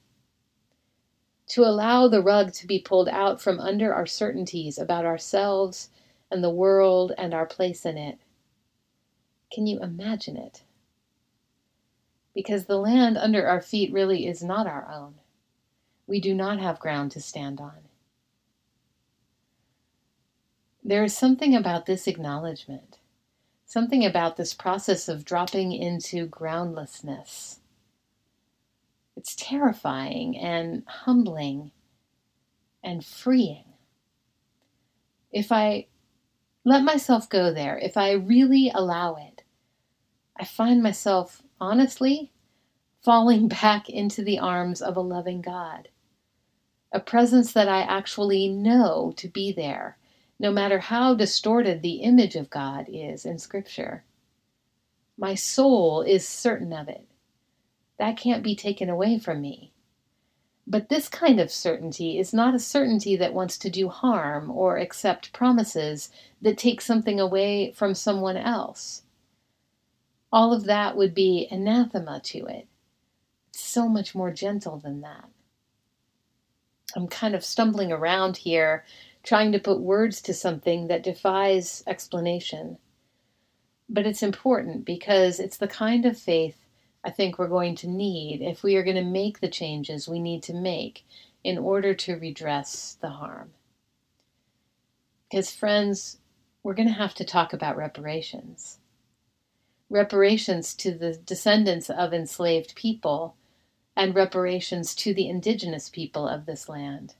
To 1.48 1.62
allow 1.62 2.08
the 2.08 2.22
rug 2.22 2.52
to 2.54 2.66
be 2.66 2.78
pulled 2.78 3.08
out 3.08 3.40
from 3.40 3.60
under 3.60 3.92
our 3.92 4.06
certainties 4.06 4.78
about 4.78 5.04
ourselves 5.04 5.90
and 6.30 6.42
the 6.42 6.50
world 6.50 7.12
and 7.18 7.34
our 7.34 7.46
place 7.46 7.84
in 7.84 7.98
it 7.98 8.18
can 9.52 9.66
you 9.66 9.80
imagine 9.80 10.36
it? 10.36 10.62
Because 12.34 12.66
the 12.66 12.76
land 12.76 13.16
under 13.16 13.46
our 13.46 13.60
feet 13.60 13.92
really 13.92 14.26
is 14.26 14.42
not 14.42 14.66
our 14.66 14.90
own. 14.92 15.14
We 16.06 16.20
do 16.20 16.34
not 16.34 16.58
have 16.60 16.78
ground 16.78 17.12
to 17.12 17.20
stand 17.20 17.60
on. 17.60 17.88
There 20.82 21.04
is 21.04 21.16
something 21.16 21.54
about 21.54 21.86
this 21.86 22.06
acknowledgement, 22.06 22.98
something 23.66 24.04
about 24.06 24.36
this 24.36 24.54
process 24.54 25.08
of 25.08 25.24
dropping 25.24 25.72
into 25.72 26.26
groundlessness. 26.26 27.60
It's 29.16 29.34
terrifying 29.34 30.38
and 30.38 30.84
humbling 30.86 31.72
and 32.82 33.04
freeing. 33.04 33.64
If 35.32 35.52
I 35.52 35.88
let 36.64 36.84
myself 36.84 37.28
go 37.28 37.52
there, 37.52 37.76
if 37.78 37.96
I 37.96 38.12
really 38.12 38.70
allow 38.74 39.16
it, 39.16 39.37
I 40.40 40.44
find 40.44 40.80
myself, 40.82 41.42
honestly, 41.60 42.30
falling 43.02 43.48
back 43.62 43.88
into 43.88 44.22
the 44.22 44.38
arms 44.38 44.80
of 44.80 44.96
a 44.96 45.00
loving 45.00 45.40
God. 45.40 45.88
A 46.92 47.00
presence 47.00 47.52
that 47.52 47.68
I 47.68 47.80
actually 47.80 48.48
know 48.48 49.12
to 49.16 49.28
be 49.28 49.50
there, 49.50 49.98
no 50.38 50.52
matter 50.52 50.78
how 50.78 51.14
distorted 51.14 51.82
the 51.82 51.96
image 51.96 52.36
of 52.36 52.50
God 52.50 52.86
is 52.88 53.26
in 53.26 53.38
Scripture. 53.38 54.04
My 55.18 55.34
soul 55.34 56.02
is 56.02 56.26
certain 56.26 56.72
of 56.72 56.88
it. 56.88 57.04
That 57.98 58.16
can't 58.16 58.44
be 58.44 58.54
taken 58.54 58.88
away 58.88 59.18
from 59.18 59.40
me. 59.40 59.72
But 60.68 60.88
this 60.88 61.08
kind 61.08 61.40
of 61.40 61.50
certainty 61.50 62.18
is 62.18 62.32
not 62.32 62.54
a 62.54 62.60
certainty 62.60 63.16
that 63.16 63.34
wants 63.34 63.58
to 63.58 63.70
do 63.70 63.88
harm 63.88 64.50
or 64.50 64.76
accept 64.76 65.32
promises 65.32 66.10
that 66.40 66.56
take 66.56 66.80
something 66.80 67.18
away 67.18 67.72
from 67.72 67.94
someone 67.94 68.36
else 68.36 69.02
all 70.32 70.52
of 70.52 70.64
that 70.64 70.96
would 70.96 71.14
be 71.14 71.48
anathema 71.50 72.20
to 72.24 72.46
it. 72.46 72.66
It's 73.48 73.60
so 73.60 73.88
much 73.88 74.14
more 74.14 74.30
gentle 74.30 74.78
than 74.78 75.00
that. 75.00 75.28
I'm 76.96 77.08
kind 77.08 77.34
of 77.34 77.44
stumbling 77.44 77.92
around 77.92 78.38
here, 78.38 78.84
trying 79.22 79.52
to 79.52 79.58
put 79.58 79.80
words 79.80 80.20
to 80.22 80.34
something 80.34 80.88
that 80.88 81.02
defies 81.02 81.82
explanation. 81.86 82.78
But 83.88 84.06
it's 84.06 84.22
important 84.22 84.84
because 84.84 85.40
it's 85.40 85.58
the 85.58 85.68
kind 85.68 86.04
of 86.06 86.18
faith 86.18 86.56
I 87.04 87.10
think 87.10 87.38
we're 87.38 87.48
going 87.48 87.76
to 87.76 87.88
need 87.88 88.42
if 88.42 88.62
we 88.62 88.76
are 88.76 88.82
going 88.82 88.96
to 88.96 89.04
make 89.04 89.40
the 89.40 89.48
changes 89.48 90.08
we 90.08 90.18
need 90.18 90.42
to 90.44 90.54
make 90.54 91.06
in 91.44 91.56
order 91.56 91.94
to 91.94 92.16
redress 92.16 92.98
the 93.00 93.10
harm. 93.10 93.52
Because, 95.30 95.52
friends, 95.54 96.18
we're 96.62 96.74
going 96.74 96.88
to 96.88 96.94
have 96.94 97.14
to 97.14 97.24
talk 97.24 97.52
about 97.52 97.76
reparations. 97.76 98.77
Reparations 99.90 100.74
to 100.74 100.92
the 100.92 101.14
descendants 101.14 101.88
of 101.88 102.12
enslaved 102.12 102.74
people 102.74 103.34
and 103.96 104.14
reparations 104.14 104.94
to 104.94 105.14
the 105.14 105.28
indigenous 105.28 105.88
people 105.88 106.28
of 106.28 106.46
this 106.46 106.68
land. 106.68 107.14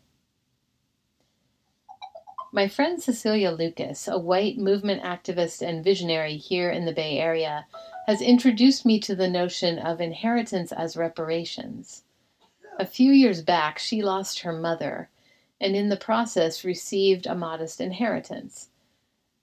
My 2.52 2.68
friend 2.68 3.02
Cecilia 3.02 3.50
Lucas, 3.50 4.09
a 4.09 4.18
white 4.18 4.59
movement 4.59 5.02
activist 5.02 5.66
and 5.66 5.85
visionary 5.85 6.37
here 6.37 6.70
in 6.70 6.85
the 6.85 6.92
Bay 6.92 7.18
Area, 7.18 7.66
has 8.07 8.22
introduced 8.22 8.87
me 8.87 8.98
to 9.00 9.14
the 9.14 9.28
notion 9.28 9.78
of 9.78 10.00
inheritance 10.00 10.72
as 10.72 10.96
reparations. 10.96 12.04
A 12.78 12.87
few 12.87 13.12
years 13.12 13.42
back, 13.42 13.78
she 13.78 14.02
lost 14.02 14.40
her 14.40 14.52
mother 14.52 15.11
and 15.61 15.74
in 15.74 15.88
the 15.88 15.96
process 15.96 16.64
received 16.64 17.26
a 17.26 17.35
modest 17.35 17.81
inheritance. 17.81 18.67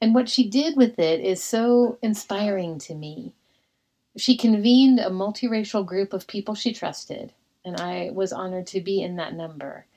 And 0.05 0.13
what 0.13 0.29
she 0.29 0.47
did 0.47 0.77
with 0.77 0.99
it 0.99 1.19
is 1.19 1.43
so 1.43 1.97
inspiring 2.03 2.77
to 2.77 2.93
me. 2.93 3.33
She 4.15 4.37
convened 4.37 4.99
a 4.99 5.09
multiracial 5.09 5.83
group 5.83 6.13
of 6.13 6.27
people 6.27 6.53
she 6.53 6.73
trusted, 6.73 7.33
and 7.65 7.81
I 7.81 8.11
was 8.13 8.31
honored 8.31 8.67
to 8.67 8.81
be 8.81 9.01
in 9.01 9.15
that 9.15 9.33
number, 9.33 9.87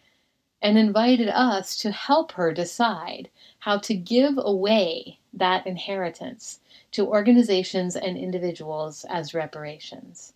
and 0.63 0.79
invited 0.79 1.29
us 1.29 1.77
to 1.83 1.93
help 1.93 2.33
her 2.33 2.55
decide 2.55 3.29
how 3.59 3.77
to 3.81 3.95
give 3.95 4.39
away 4.39 5.19
that 5.35 5.67
inheritance 5.67 6.61
to 6.93 7.07
organizations 7.07 7.95
and 7.95 8.17
individuals 8.17 9.05
as 9.11 9.35
reparations. 9.35 10.33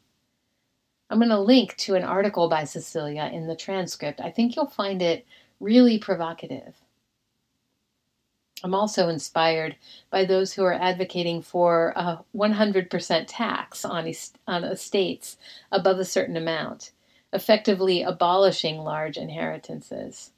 I'm 1.08 1.18
going 1.18 1.30
to 1.30 1.40
link 1.40 1.78
to 1.78 1.94
an 1.94 2.04
article 2.04 2.50
by 2.50 2.64
Cecilia 2.64 3.30
in 3.32 3.46
the 3.46 3.56
transcript. 3.56 4.20
I 4.20 4.32
think 4.32 4.54
you'll 4.54 4.66
find 4.66 5.00
it 5.00 5.24
really 5.60 5.98
provocative. 5.98 6.74
I'm 8.64 8.74
also 8.74 9.08
inspired 9.08 9.76
by 10.10 10.24
those 10.24 10.52
who 10.52 10.64
are 10.64 10.72
advocating 10.72 11.42
for 11.42 11.92
a 11.96 12.20
100% 12.34 13.24
tax 13.26 13.84
on, 13.84 14.06
est- 14.06 14.38
on 14.46 14.64
estates 14.64 15.36
above 15.72 15.98
a 15.98 16.04
certain 16.04 16.36
amount, 16.36 16.92
effectively 17.32 18.02
abolishing 18.02 18.78
large 18.78 19.16
inheritances. 19.16 20.32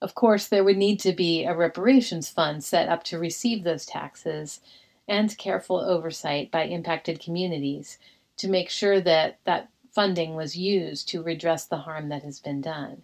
Of 0.00 0.16
course, 0.16 0.48
there 0.48 0.64
would 0.64 0.78
need 0.78 0.98
to 1.00 1.12
be 1.12 1.44
a 1.44 1.54
reparations 1.54 2.28
fund 2.28 2.64
set 2.64 2.88
up 2.88 3.04
to 3.04 3.20
receive 3.20 3.62
those 3.62 3.86
taxes 3.86 4.60
and 5.06 5.36
careful 5.38 5.78
oversight 5.80 6.50
by 6.50 6.64
impacted 6.64 7.20
communities 7.20 7.98
to 8.38 8.48
make 8.48 8.68
sure 8.68 9.00
that 9.00 9.38
that 9.44 9.68
funding 9.92 10.34
was 10.34 10.56
used 10.56 11.08
to 11.08 11.22
redress 11.22 11.66
the 11.66 11.78
harm 11.78 12.08
that 12.08 12.24
has 12.24 12.40
been 12.40 12.60
done. 12.60 13.02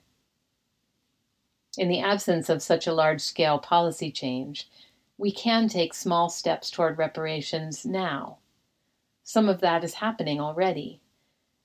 In 1.78 1.86
the 1.88 2.00
absence 2.00 2.48
of 2.48 2.60
such 2.60 2.88
a 2.88 2.92
large 2.92 3.20
scale 3.20 3.60
policy 3.60 4.10
change, 4.10 4.68
we 5.16 5.30
can 5.30 5.68
take 5.68 5.94
small 5.94 6.28
steps 6.28 6.72
toward 6.72 6.98
reparations 6.98 7.86
now. 7.86 8.38
Some 9.22 9.48
of 9.48 9.60
that 9.60 9.84
is 9.84 9.94
happening 9.94 10.40
already. 10.40 11.00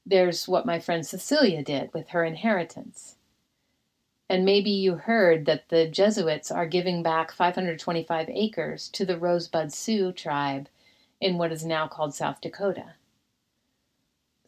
There's 0.06 0.48
what 0.48 0.68
my 0.68 0.80
friend 0.80 1.04
Cecilia 1.04 1.64
did 1.64 1.92
with 1.96 2.10
her 2.10 2.24
inheritance. 2.24 3.16
And 4.30 4.46
maybe 4.46 4.70
you 4.70 4.98
heard 4.98 5.48
that 5.48 5.70
the 5.70 5.88
Jesuits 5.88 6.52
are 6.52 6.68
giving 6.68 7.02
back 7.02 7.32
525 7.32 8.30
acres 8.30 8.90
to 8.90 9.08
the 9.08 9.18
Rosebud 9.18 9.74
Sioux 9.74 10.12
tribe 10.12 10.70
in 11.20 11.40
what 11.40 11.52
is 11.52 11.66
now 11.66 11.88
called 11.88 12.14
South 12.14 12.40
Dakota. 12.40 12.94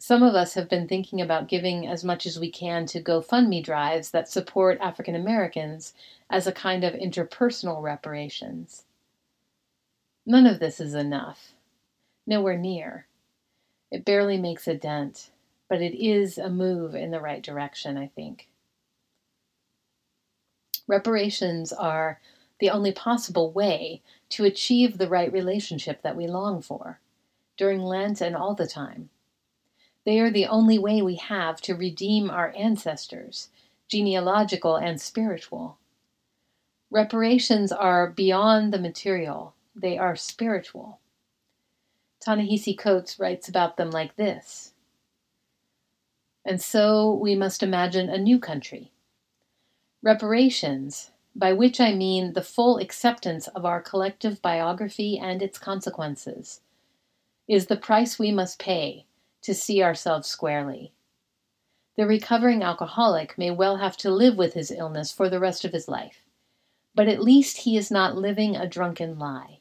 Some 0.06 0.22
of 0.22 0.36
us 0.36 0.54
have 0.54 0.68
been 0.68 0.86
thinking 0.86 1.20
about 1.20 1.48
giving 1.48 1.84
as 1.84 2.04
much 2.04 2.26
as 2.26 2.38
we 2.38 2.48
can 2.48 2.86
to 2.86 3.02
GoFundMe 3.02 3.60
drives 3.60 4.12
that 4.12 4.28
support 4.28 4.78
African 4.80 5.16
Americans 5.16 5.94
as 6.30 6.46
a 6.46 6.52
kind 6.52 6.84
of 6.84 6.94
interpersonal 6.94 7.82
reparations. 7.82 8.84
None 10.24 10.46
of 10.46 10.60
this 10.60 10.78
is 10.78 10.94
enough. 10.94 11.54
Nowhere 12.24 12.56
near. 12.56 13.08
It 13.90 14.04
barely 14.04 14.38
makes 14.38 14.68
a 14.68 14.76
dent, 14.76 15.32
but 15.68 15.82
it 15.82 16.00
is 16.00 16.38
a 16.38 16.48
move 16.48 16.94
in 16.94 17.10
the 17.10 17.20
right 17.20 17.42
direction, 17.42 17.98
I 17.98 18.06
think. 18.06 18.46
Reparations 20.86 21.72
are 21.72 22.20
the 22.60 22.70
only 22.70 22.92
possible 22.92 23.50
way 23.50 24.02
to 24.28 24.44
achieve 24.44 24.98
the 24.98 25.08
right 25.08 25.32
relationship 25.32 26.02
that 26.02 26.14
we 26.14 26.28
long 26.28 26.62
for, 26.62 27.00
during 27.56 27.82
Lent 27.82 28.20
and 28.20 28.36
all 28.36 28.54
the 28.54 28.68
time. 28.68 29.10
They 30.06 30.20
are 30.20 30.30
the 30.30 30.46
only 30.46 30.78
way 30.78 31.02
we 31.02 31.16
have 31.16 31.60
to 31.62 31.74
redeem 31.74 32.30
our 32.30 32.54
ancestors, 32.56 33.48
genealogical 33.88 34.76
and 34.76 35.00
spiritual. 35.00 35.78
Reparations 36.92 37.72
are 37.72 38.08
beyond 38.08 38.72
the 38.72 38.78
material, 38.78 39.54
they 39.74 39.98
are 39.98 40.14
spiritual. 40.14 41.00
Ta-Nehisi 42.20 42.78
Coates 42.78 43.18
writes 43.18 43.48
about 43.48 43.76
them 43.76 43.90
like 43.90 44.14
this 44.14 44.74
And 46.44 46.62
so 46.62 47.12
we 47.12 47.34
must 47.34 47.64
imagine 47.64 48.08
a 48.08 48.16
new 48.16 48.38
country 48.38 48.92
Reparations, 50.02 51.10
by 51.34 51.52
which 51.52 51.80
I 51.80 51.92
mean 51.92 52.34
the 52.34 52.42
full 52.42 52.78
acceptance 52.78 53.48
of 53.48 53.64
our 53.64 53.82
collective 53.82 54.40
biography 54.40 55.18
and 55.18 55.42
its 55.42 55.58
consequences, 55.58 56.60
is 57.48 57.66
the 57.66 57.76
price 57.76 58.20
we 58.20 58.30
must 58.30 58.60
pay 58.60 59.06
to 59.46 59.54
see 59.54 59.82
ourselves 59.82 60.28
squarely. 60.28 60.92
The 61.96 62.06
recovering 62.06 62.62
alcoholic 62.62 63.38
may 63.38 63.50
well 63.50 63.78
have 63.78 63.96
to 63.98 64.10
live 64.10 64.36
with 64.36 64.52
his 64.52 64.70
illness 64.70 65.10
for 65.10 65.30
the 65.30 65.40
rest 65.40 65.64
of 65.64 65.72
his 65.72 65.88
life, 65.88 66.22
but 66.94 67.08
at 67.08 67.22
least 67.22 67.58
he 67.58 67.76
is 67.76 67.90
not 67.90 68.16
living 68.16 68.54
a 68.54 68.68
drunken 68.68 69.18
lie. 69.18 69.60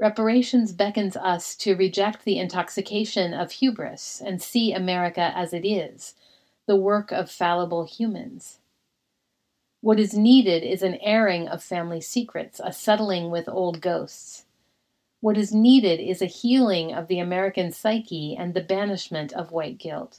Reparations 0.00 0.72
beckons 0.72 1.16
us 1.16 1.54
to 1.56 1.76
reject 1.76 2.24
the 2.24 2.38
intoxication 2.38 3.32
of 3.32 3.52
hubris 3.52 4.20
and 4.20 4.42
see 4.42 4.72
America 4.72 5.32
as 5.36 5.52
it 5.52 5.64
is, 5.64 6.14
the 6.66 6.76
work 6.76 7.12
of 7.12 7.30
fallible 7.30 7.84
humans. 7.84 8.58
What 9.80 10.00
is 10.00 10.14
needed 10.14 10.64
is 10.64 10.82
an 10.82 10.96
airing 10.96 11.46
of 11.46 11.62
family 11.62 12.00
secrets, 12.00 12.60
a 12.64 12.72
settling 12.72 13.30
with 13.30 13.48
old 13.48 13.80
ghosts. 13.80 14.43
What 15.24 15.38
is 15.38 15.54
needed 15.54 16.00
is 16.00 16.20
a 16.20 16.26
healing 16.26 16.92
of 16.92 17.08
the 17.08 17.18
American 17.18 17.72
psyche 17.72 18.36
and 18.36 18.52
the 18.52 18.60
banishment 18.60 19.32
of 19.32 19.52
white 19.52 19.78
guilt. 19.78 20.18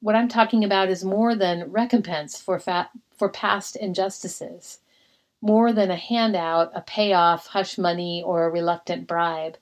What 0.00 0.14
I'm 0.14 0.28
talking 0.28 0.64
about 0.64 0.88
is 0.88 1.04
more 1.04 1.34
than 1.34 1.70
recompense 1.70 2.40
for, 2.40 2.58
fa- 2.58 2.88
for 3.14 3.28
past 3.28 3.76
injustices, 3.76 4.78
more 5.42 5.70
than 5.74 5.90
a 5.90 5.96
handout, 5.96 6.72
a 6.74 6.80
payoff, 6.80 7.48
hush 7.48 7.76
money, 7.76 8.22
or 8.24 8.46
a 8.46 8.50
reluctant 8.50 9.06
bribe. 9.06 9.58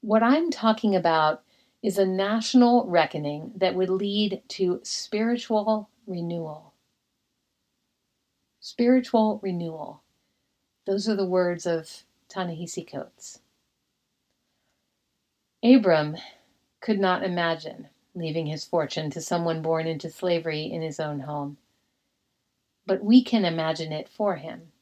What 0.00 0.24
I'm 0.24 0.50
talking 0.50 0.96
about 0.96 1.44
is 1.80 1.98
a 1.98 2.04
national 2.04 2.84
reckoning 2.88 3.52
that 3.54 3.76
would 3.76 3.90
lead 3.90 4.42
to 4.48 4.80
spiritual 4.82 5.88
renewal. 6.04 6.74
Spiritual 8.58 9.38
renewal. 9.40 10.02
Those 10.84 11.08
are 11.08 11.14
the 11.14 11.24
words 11.24 11.64
of 11.64 12.02
Ta-Nehisi 12.28 12.90
Coates. 12.90 13.40
Abram 15.62 16.16
could 16.80 17.00
not 17.00 17.24
imagine 17.24 17.88
leaving 18.14 18.46
his 18.46 18.64
fortune 18.64 19.10
to 19.10 19.20
someone 19.20 19.62
born 19.62 19.86
into 19.86 20.10
slavery 20.10 20.62
in 20.62 20.82
his 20.82 21.00
own 21.00 21.20
home. 21.20 21.56
But 22.86 23.04
we 23.04 23.22
can 23.22 23.44
imagine 23.44 23.92
it 23.92 24.08
for 24.08 24.36
him. 24.36 24.72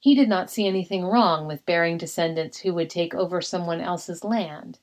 He 0.00 0.14
did 0.14 0.28
not 0.28 0.50
see 0.50 0.66
anything 0.66 1.04
wrong 1.04 1.46
with 1.46 1.66
bearing 1.66 1.98
descendants 1.98 2.58
who 2.58 2.74
would 2.74 2.90
take 2.90 3.14
over 3.14 3.40
someone 3.40 3.80
else's 3.80 4.24
land. 4.24 4.78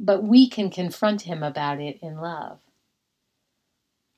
But 0.00 0.24
we 0.24 0.48
can 0.48 0.70
confront 0.70 1.22
him 1.22 1.42
about 1.42 1.80
it 1.80 1.98
in 2.02 2.16
love. 2.16 2.58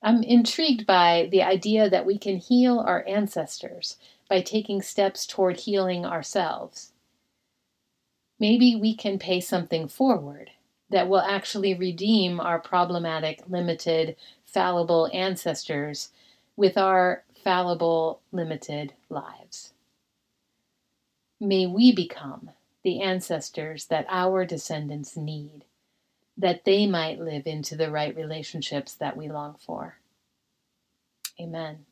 I'm 0.02 0.22
intrigued 0.22 0.86
by 0.86 1.28
the 1.32 1.42
idea 1.42 1.90
that 1.90 2.06
we 2.06 2.18
can 2.18 2.36
heal 2.36 2.78
our 2.78 3.04
ancestors 3.08 3.96
by 4.28 4.40
taking 4.40 4.82
steps 4.82 5.26
toward 5.26 5.60
healing 5.60 6.04
ourselves. 6.04 6.92
Maybe 8.38 8.76
we 8.76 8.94
can 8.94 9.18
pay 9.18 9.40
something 9.40 9.88
forward 9.88 10.50
that 10.90 11.08
will 11.08 11.20
actually 11.20 11.74
redeem 11.74 12.40
our 12.40 12.58
problematic, 12.58 13.42
limited, 13.48 14.16
fallible 14.44 15.10
ancestors 15.12 16.10
with 16.56 16.76
our 16.76 17.24
fallible, 17.42 18.20
limited 18.32 18.92
lives. 19.08 19.72
May 21.40 21.66
we 21.66 21.92
become 21.92 22.50
the 22.82 23.00
ancestors 23.00 23.86
that 23.86 24.06
our 24.08 24.44
descendants 24.44 25.16
need 25.16 25.64
that 26.36 26.64
they 26.64 26.86
might 26.86 27.20
live 27.20 27.46
into 27.46 27.76
the 27.76 27.90
right 27.90 28.14
relationships 28.14 28.94
that 28.94 29.16
we 29.16 29.28
long 29.28 29.56
for. 29.58 29.98
Amen. 31.40 31.84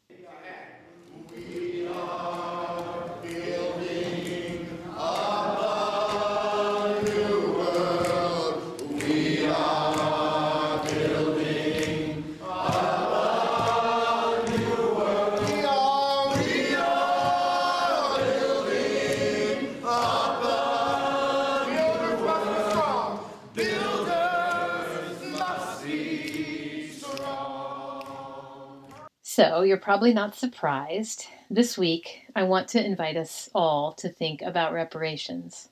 So, 29.37 29.61
you're 29.61 29.77
probably 29.77 30.15
not 30.15 30.35
surprised. 30.35 31.27
This 31.51 31.77
week, 31.77 32.23
I 32.35 32.45
want 32.45 32.69
to 32.69 32.83
invite 32.83 33.19
us 33.19 33.51
all 33.55 33.93
to 33.99 34.09
think 34.09 34.41
about 34.41 34.73
reparations. 34.73 35.69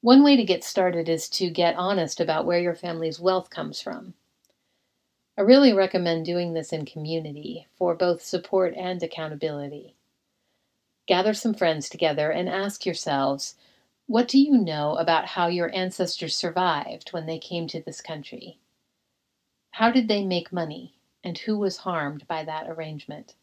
One 0.00 0.24
way 0.24 0.34
to 0.34 0.42
get 0.42 0.64
started 0.64 1.08
is 1.08 1.28
to 1.28 1.48
get 1.48 1.76
honest 1.76 2.18
about 2.18 2.44
where 2.44 2.58
your 2.58 2.74
family's 2.74 3.20
wealth 3.20 3.50
comes 3.50 3.80
from. 3.80 4.14
I 5.38 5.42
really 5.42 5.72
recommend 5.72 6.26
doing 6.26 6.54
this 6.54 6.72
in 6.72 6.86
community 6.86 7.68
for 7.76 7.94
both 7.94 8.20
support 8.20 8.74
and 8.76 9.00
accountability. 9.00 9.94
Gather 11.06 11.34
some 11.34 11.54
friends 11.54 11.88
together 11.88 12.32
and 12.32 12.48
ask 12.48 12.84
yourselves 12.84 13.54
what 14.08 14.26
do 14.26 14.40
you 14.40 14.58
know 14.58 14.96
about 14.96 15.26
how 15.26 15.46
your 15.46 15.72
ancestors 15.72 16.36
survived 16.36 17.10
when 17.10 17.26
they 17.26 17.38
came 17.38 17.68
to 17.68 17.80
this 17.80 18.00
country? 18.00 18.58
How 19.70 19.92
did 19.92 20.08
they 20.08 20.24
make 20.24 20.52
money? 20.52 20.93
And 21.24 21.38
who 21.38 21.58
was 21.58 21.78
harmed 21.78 22.28
by 22.28 22.44
that 22.44 22.68
arrangement? 22.68 23.34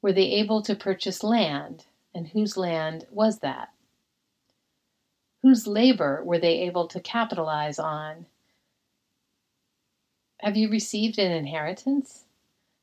Were 0.00 0.12
they 0.12 0.32
able 0.32 0.62
to 0.62 0.74
purchase 0.74 1.22
land, 1.22 1.84
and 2.14 2.28
whose 2.28 2.56
land 2.56 3.06
was 3.10 3.40
that? 3.40 3.68
Whose 5.42 5.66
labor 5.66 6.24
were 6.24 6.38
they 6.38 6.60
able 6.60 6.88
to 6.88 6.98
capitalize 6.98 7.78
on? 7.78 8.26
Have 10.40 10.56
you 10.56 10.70
received 10.70 11.18
an 11.18 11.30
inheritance? 11.30 12.24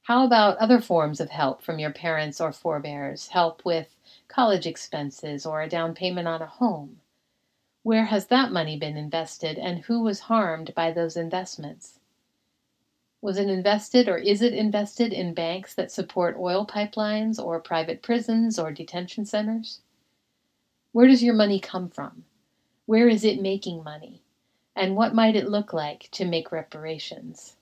How 0.03 0.25
about 0.25 0.57
other 0.57 0.81
forms 0.81 1.19
of 1.19 1.29
help 1.29 1.61
from 1.61 1.79
your 1.79 1.91
parents 1.91 2.39
or 2.39 2.51
forebears? 2.51 3.29
Help 3.29 3.63
with 3.65 3.95
college 4.27 4.67
expenses 4.67 5.45
or 5.45 5.61
a 5.61 5.69
down 5.69 5.95
payment 5.95 6.27
on 6.27 6.41
a 6.41 6.45
home? 6.45 6.99
Where 7.83 8.05
has 8.05 8.27
that 8.27 8.51
money 8.51 8.77
been 8.77 8.97
invested 8.97 9.57
and 9.57 9.79
who 9.79 10.01
was 10.01 10.21
harmed 10.21 10.75
by 10.75 10.91
those 10.91 11.17
investments? 11.17 11.99
Was 13.23 13.37
it 13.37 13.49
invested 13.49 14.09
or 14.09 14.17
is 14.17 14.41
it 14.41 14.51
invested 14.51 15.13
in 15.13 15.33
banks 15.33 15.73
that 15.75 15.93
support 15.93 16.35
oil 16.37 16.67
pipelines 16.67 17.41
or 17.41 17.57
private 17.57 18.01
prisons 18.01 18.59
or 18.59 18.69
detention 18.73 19.25
centers? 19.25 19.79
Where 20.91 21.07
does 21.07 21.23
your 21.23 21.33
money 21.33 21.57
come 21.57 21.89
from? 21.89 22.25
Where 22.85 23.07
is 23.07 23.23
it 23.23 23.41
making 23.41 23.81
money? 23.81 24.23
And 24.75 24.97
what 24.97 25.15
might 25.15 25.37
it 25.37 25.47
look 25.47 25.71
like 25.71 26.09
to 26.11 26.25
make 26.25 26.51
reparations? 26.51 27.55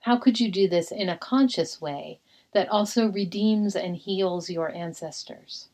How 0.00 0.16
could 0.16 0.40
you 0.40 0.50
do 0.50 0.66
this 0.66 0.90
in 0.90 1.10
a 1.10 1.18
conscious 1.18 1.82
way 1.82 2.18
that 2.52 2.70
also 2.70 3.08
redeems 3.08 3.76
and 3.76 3.96
heals 3.96 4.48
your 4.48 4.74
ancestors? 4.74 5.68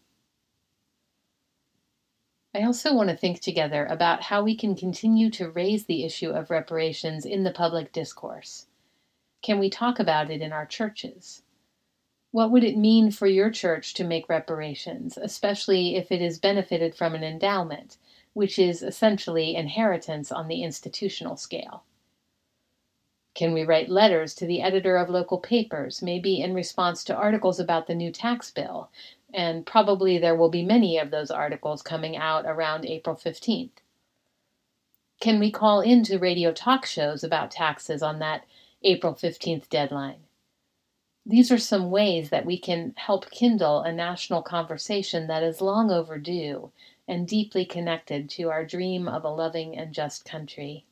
I 2.55 2.65
also 2.65 2.93
want 2.95 3.09
to 3.09 3.17
think 3.17 3.41
together 3.41 3.87
about 3.87 4.25
how 4.25 4.43
we 4.43 4.55
can 4.55 4.77
continue 4.77 5.31
to 5.31 5.51
raise 5.51 5.87
the 5.87 6.05
issue 6.05 6.31
of 6.31 6.51
reparations 6.51 7.25
in 7.25 7.45
the 7.45 7.51
public 7.51 7.93
discourse. 7.93 8.67
Can 9.41 9.59
we 9.59 9.71
talk 9.71 9.99
about 9.99 10.31
it 10.31 10.43
in 10.43 10.53
our 10.53 10.67
churches? 10.67 11.43
What 12.31 12.51
would 12.51 12.63
it 12.63 12.77
mean 12.77 13.11
for 13.11 13.27
your 13.27 13.51
church 13.51 13.95
to 13.95 14.05
make 14.05 14.29
reparations, 14.29 15.17
especially 15.17 15.97
if 15.97 16.13
it 16.13 16.21
is 16.21 16.39
benefited 16.39 16.95
from 16.95 17.15
an 17.15 17.25
endowment, 17.25 17.97
which 18.35 18.59
is 18.59 18.83
essentially 18.83 19.57
inheritance 19.57 20.31
on 20.31 20.49
the 20.49 20.63
institutional 20.63 21.39
scale? 21.39 21.85
Can 23.35 23.55
we 23.55 23.65
write 23.65 23.89
letters 23.89 24.35
to 24.35 24.47
the 24.47 24.61
editor 24.61 24.97
of 24.99 25.09
local 25.09 25.39
papers, 25.39 26.03
maybe 26.03 26.43
in 26.43 26.53
response 26.53 27.03
to 27.05 27.17
articles 27.17 27.59
about 27.59 27.87
the 27.87 27.95
new 27.95 28.13
tax 28.13 28.51
bill, 28.51 28.91
and 29.33 29.65
probably 29.65 30.19
there 30.19 30.37
will 30.37 30.49
be 30.49 30.65
many 30.65 30.99
of 30.99 31.11
those 31.11 31.31
articles 31.31 31.83
coming 31.83 32.17
out 32.17 32.45
around 32.47 32.85
April 32.85 33.17
15th. 33.17 33.71
Can 35.21 35.39
we 35.39 35.51
call 35.51 35.81
into 35.81 36.19
radio 36.19 36.53
talk 36.53 36.85
shows 36.85 37.23
about 37.23 37.51
taxes 37.51 38.03
on 38.03 38.19
that 38.19 38.45
April 38.83 39.15
15th 39.15 39.69
deadline? 39.69 40.25
These 41.25 41.53
are 41.53 41.59
some 41.59 41.93
ways 41.93 42.31
that 42.31 42.45
we 42.45 42.59
can 42.59 42.95
help 42.97 43.31
kindle 43.31 43.81
a 43.83 43.93
national 43.93 44.43
conversation 44.43 45.29
that 45.29 45.45
is 45.45 45.61
long 45.61 45.93
overdue 45.93 46.73
and 47.07 47.29
deeply 47.29 47.65
connected 47.65 48.29
to 48.31 48.51
our 48.51 48.65
dream 48.65 49.07
of 49.07 49.25
a 49.25 49.29
loving 49.29 49.79
and 49.79 49.95
just 49.95 50.25
country. 50.25 50.85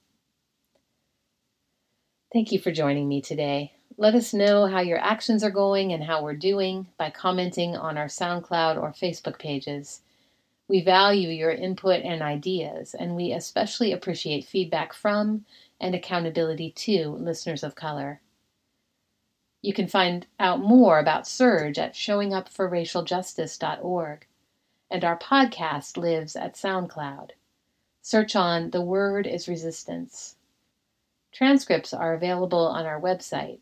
Thank 2.32 2.52
you 2.52 2.60
for 2.60 2.72
joining 2.72 3.10
me 3.10 3.20
today. 3.20 3.74
Let 3.98 4.16
us 4.16 4.34
know 4.34 4.66
how 4.66 4.80
your 4.80 4.98
actions 4.98 5.44
are 5.44 5.52
going 5.52 5.94
and 5.94 6.04
how 6.04 6.24
we're 6.24 6.34
doing 6.34 6.88
by 6.98 7.12
commenting 7.12 7.76
on 7.76 7.96
our 7.96 8.08
SoundCloud 8.08 8.82
or 8.82 8.92
Facebook 8.92 9.38
pages. 9.38 10.02
We 10.68 10.82
value 10.82 11.30
your 11.30 11.52
input 11.52 12.02
and 12.02 12.24
ideas, 12.24 12.96
and 12.96 13.16
we 13.16 13.32
especially 13.32 13.92
appreciate 13.92 14.46
feedback 14.46 14.94
from 14.94 15.46
and 15.80 15.94
accountability 15.94 16.72
to 16.72 17.10
listeners 17.10 17.62
of 17.62 17.76
color. 17.76 18.20
You 19.62 19.74
can 19.74 19.88
find 19.88 20.26
out 20.40 20.60
more 20.60 20.98
about 20.98 21.26
SURJ 21.26 21.78
at 21.78 21.94
showingupforracialjustice.org, 21.94 24.26
and 24.90 25.04
our 25.04 25.20
podcast 25.20 25.98
lives 25.98 26.36
at 26.36 26.56
SoundCloud. 26.56 27.30
Search 28.02 28.36
on 28.36 28.72
The 28.72 28.82
Word 28.82 29.28
is 29.28 29.48
Resistance. 29.48 30.36
Transcripts 31.32 31.94
are 31.94 32.16
available 32.16 32.66
on 32.66 32.88
our 32.88 33.00
website 33.00 33.60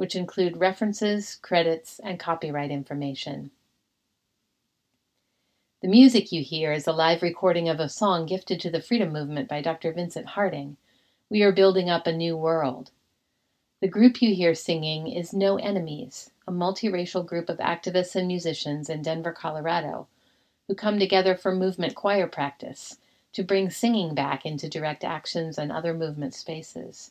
which 0.00 0.16
include 0.16 0.56
references, 0.56 1.34
credits, 1.42 2.00
and 2.02 2.18
copyright 2.18 2.70
information. 2.70 3.50
The 5.82 5.88
music 5.88 6.32
you 6.32 6.42
hear 6.42 6.72
is 6.72 6.86
a 6.86 6.92
live 6.92 7.20
recording 7.20 7.68
of 7.68 7.78
a 7.78 7.88
song 7.90 8.24
gifted 8.24 8.60
to 8.60 8.70
the 8.70 8.80
Freedom 8.80 9.12
Movement 9.12 9.46
by 9.46 9.60
Dr. 9.60 9.92
Vincent 9.92 10.28
Harding. 10.28 10.78
We 11.28 11.42
are 11.42 11.52
building 11.52 11.90
up 11.90 12.06
a 12.06 12.12
new 12.12 12.34
world. 12.34 12.92
The 13.82 13.88
group 13.88 14.22
you 14.22 14.34
hear 14.34 14.54
singing 14.54 15.06
is 15.06 15.34
No 15.34 15.56
Enemies, 15.58 16.30
a 16.48 16.50
multiracial 16.50 17.26
group 17.26 17.50
of 17.50 17.58
activists 17.58 18.16
and 18.16 18.26
musicians 18.26 18.88
in 18.88 19.02
Denver, 19.02 19.32
Colorado, 19.32 20.08
who 20.66 20.74
come 20.74 20.98
together 20.98 21.36
for 21.36 21.54
movement 21.54 21.94
choir 21.94 22.26
practice 22.26 22.96
to 23.34 23.42
bring 23.42 23.68
singing 23.68 24.14
back 24.14 24.46
into 24.46 24.66
direct 24.66 25.04
actions 25.04 25.58
and 25.58 25.70
other 25.70 25.92
movement 25.92 26.32
spaces. 26.32 27.10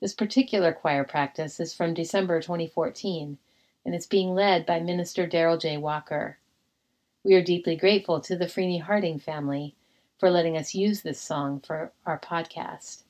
This 0.00 0.14
particular 0.14 0.72
choir 0.72 1.02
practice 1.02 1.58
is 1.58 1.74
from 1.74 1.92
December 1.92 2.40
2014 2.40 3.36
and 3.84 3.94
it's 3.94 4.06
being 4.06 4.32
led 4.34 4.64
by 4.64 4.78
Minister 4.78 5.26
Daryl 5.26 5.60
J. 5.60 5.76
Walker. 5.76 6.38
We 7.24 7.34
are 7.34 7.42
deeply 7.42 7.74
grateful 7.74 8.20
to 8.20 8.36
the 8.36 8.46
Freeney 8.46 8.80
Harding 8.80 9.18
family 9.18 9.74
for 10.18 10.30
letting 10.30 10.56
us 10.56 10.74
use 10.74 11.02
this 11.02 11.20
song 11.20 11.60
for 11.60 11.92
our 12.06 12.18
podcast. 12.18 13.02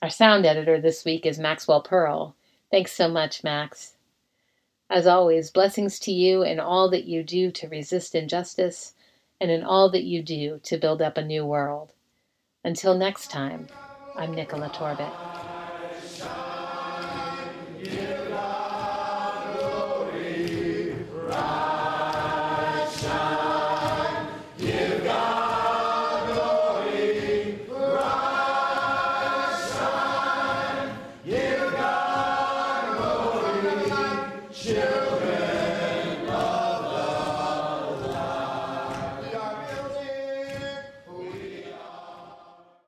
Our 0.00 0.08
sound 0.08 0.46
editor 0.46 0.80
this 0.80 1.04
week 1.04 1.26
is 1.26 1.38
Maxwell 1.38 1.82
Pearl. 1.82 2.34
Thanks 2.70 2.92
so 2.92 3.08
much, 3.08 3.44
Max. 3.44 3.96
As 4.88 5.06
always, 5.06 5.50
blessings 5.50 5.98
to 6.00 6.12
you 6.12 6.42
in 6.42 6.58
all 6.58 6.88
that 6.88 7.04
you 7.04 7.22
do 7.22 7.52
to 7.52 7.68
resist 7.68 8.14
injustice 8.14 8.94
and 9.38 9.50
in 9.50 9.62
all 9.62 9.90
that 9.90 10.04
you 10.04 10.22
do 10.22 10.58
to 10.62 10.78
build 10.78 11.02
up 11.02 11.18
a 11.18 11.24
new 11.24 11.44
world. 11.44 11.92
Until 12.64 12.96
next 12.96 13.30
time, 13.30 13.68
I'm 14.16 14.34
Nicola 14.34 14.70
Torbett. 14.70 15.39